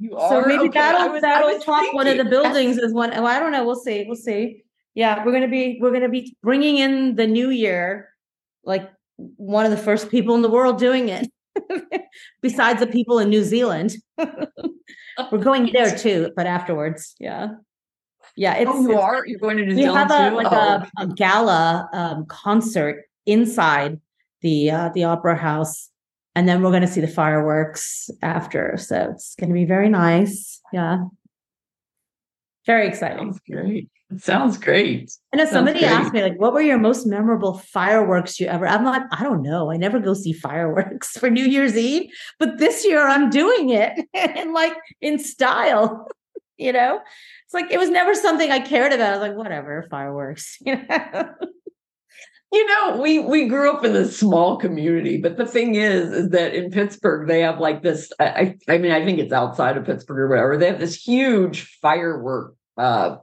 [0.00, 3.12] You are So maybe Okay, that'll was- that'll top one of the buildings as one.
[3.14, 3.64] Oh, I don't know.
[3.64, 4.04] We'll see.
[4.06, 4.62] We'll see.
[4.94, 8.08] Yeah, we're gonna be we're gonna be bringing in the new year,
[8.64, 11.30] like one of the first people in the world doing it,
[12.42, 13.96] besides the people in New Zealand.
[14.18, 17.48] we're going there too, but afterwards, yeah,
[18.36, 18.54] yeah.
[18.54, 19.26] It's, Oh, you it's- are?
[19.26, 20.36] You're going to New we Zealand have a too?
[20.36, 24.00] like Oh, a, a gala um, concert inside
[24.42, 25.90] the uh, the opera house,
[26.34, 28.76] and then we're going to see the fireworks after.
[28.78, 30.60] So it's going to be very nice.
[30.72, 31.04] Yeah,
[32.66, 33.38] very exciting.
[33.50, 33.88] Great.
[34.10, 35.12] It sounds great.
[35.32, 38.66] And if sounds somebody asked me like, "What were your most memorable fireworks you ever?"
[38.66, 39.70] I'm like, I don't know.
[39.70, 44.06] I never go see fireworks for New Year's Eve, but this year I'm doing it
[44.14, 46.06] and like in style.
[46.60, 46.98] You know,
[47.44, 49.14] it's like it was never something I cared about.
[49.14, 50.58] I was like, whatever, fireworks.
[50.66, 51.34] You know.
[52.50, 56.30] You know, we we grew up in this small community, but the thing is, is
[56.30, 58.10] that in Pittsburgh they have like this.
[58.18, 60.56] I I I mean, I think it's outside of Pittsburgh or whatever.
[60.56, 63.18] They have this huge firework uh,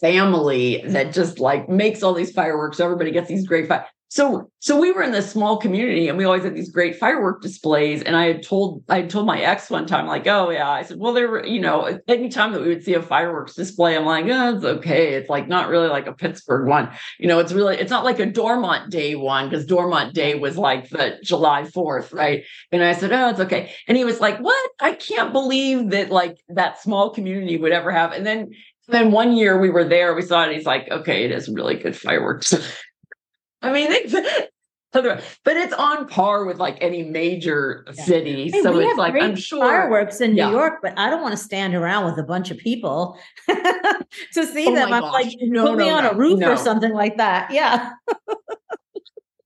[0.00, 2.80] family that just like makes all these fireworks.
[2.80, 3.86] Everybody gets these great fire.
[4.08, 7.42] So so we were in this small community, and we always had these great firework
[7.42, 8.02] displays.
[8.02, 10.82] And I had told I had told my ex one time, like, oh yeah, I
[10.82, 14.04] said, well, there were you know, anytime that we would see a fireworks display, I'm
[14.04, 15.14] like, oh, it's okay.
[15.14, 16.90] It's like not really like a Pittsburgh one
[17.20, 20.56] you know, it's really, it's not like a Dormont Day one because Dormont Day was
[20.56, 22.44] like the July 4th, right?
[22.72, 23.74] And I said, oh, it's okay.
[23.86, 24.70] And he was like, what?
[24.80, 28.12] I can't believe that like that small community would ever have.
[28.12, 28.52] And then,
[28.90, 30.54] then one year we were there, we saw it.
[30.54, 32.52] He's like, okay, it is really good fireworks.
[33.62, 34.12] I mean, it's,
[34.92, 38.04] but it's on par with like any major Yeah.
[38.04, 38.50] city.
[38.50, 39.60] Hey, so we it's have like, great I'm sure.
[39.60, 40.46] fireworks in Yeah.
[40.50, 43.18] New York, but I don't want to stand around with a bunch of people
[43.48, 44.92] to see Oh them.
[44.92, 45.12] I'm gosh.
[45.12, 46.52] like, No, put me no, on no, a roof no.
[46.52, 47.50] or something like that.
[47.50, 47.90] Yeah.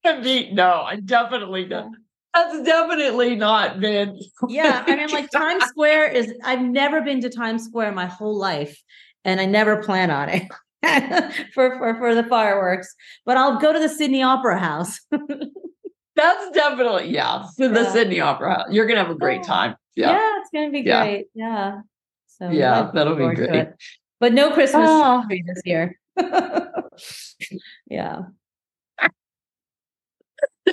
[0.04, 1.96] I mean, no, I definitely don't.
[2.34, 4.18] That's definitely not been.
[4.48, 4.82] Yeah.
[4.86, 8.82] I mean, like Times Square is, I've never been to Times Square my whole life,
[9.24, 10.42] and I never plan on it.
[11.54, 12.94] for, for for the fireworks,
[13.24, 15.00] but I'll go to the Sydney Opera House.
[16.16, 17.46] That's definitely yeah.
[17.56, 17.90] So the Yeah.
[17.92, 18.66] Sydney Opera House.
[18.70, 19.76] You're gonna have a great Oh, time.
[19.96, 20.30] Yeah, Yeah.
[20.40, 21.02] it's gonna be Yeah.
[21.04, 21.26] great.
[21.34, 21.80] Yeah.
[22.26, 23.68] So Yeah, that'll be great.
[24.20, 25.24] But no Christmas Ah.
[25.26, 25.98] tree this year.
[27.86, 28.22] yeah.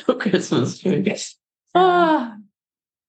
[0.08, 1.16] No Christmas tree.
[1.74, 2.36] Ah.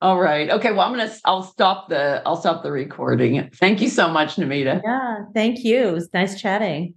[0.02, 0.50] All right.
[0.50, 0.72] Okay.
[0.72, 1.12] Well, I'm gonna.
[1.24, 2.20] I'll stop the.
[2.26, 3.48] I'll stop the recording.
[3.54, 4.82] Thank you so much, Namita.
[4.84, 5.18] Yeah.
[5.32, 5.90] Thank you.
[5.90, 6.94] It was nice chatting.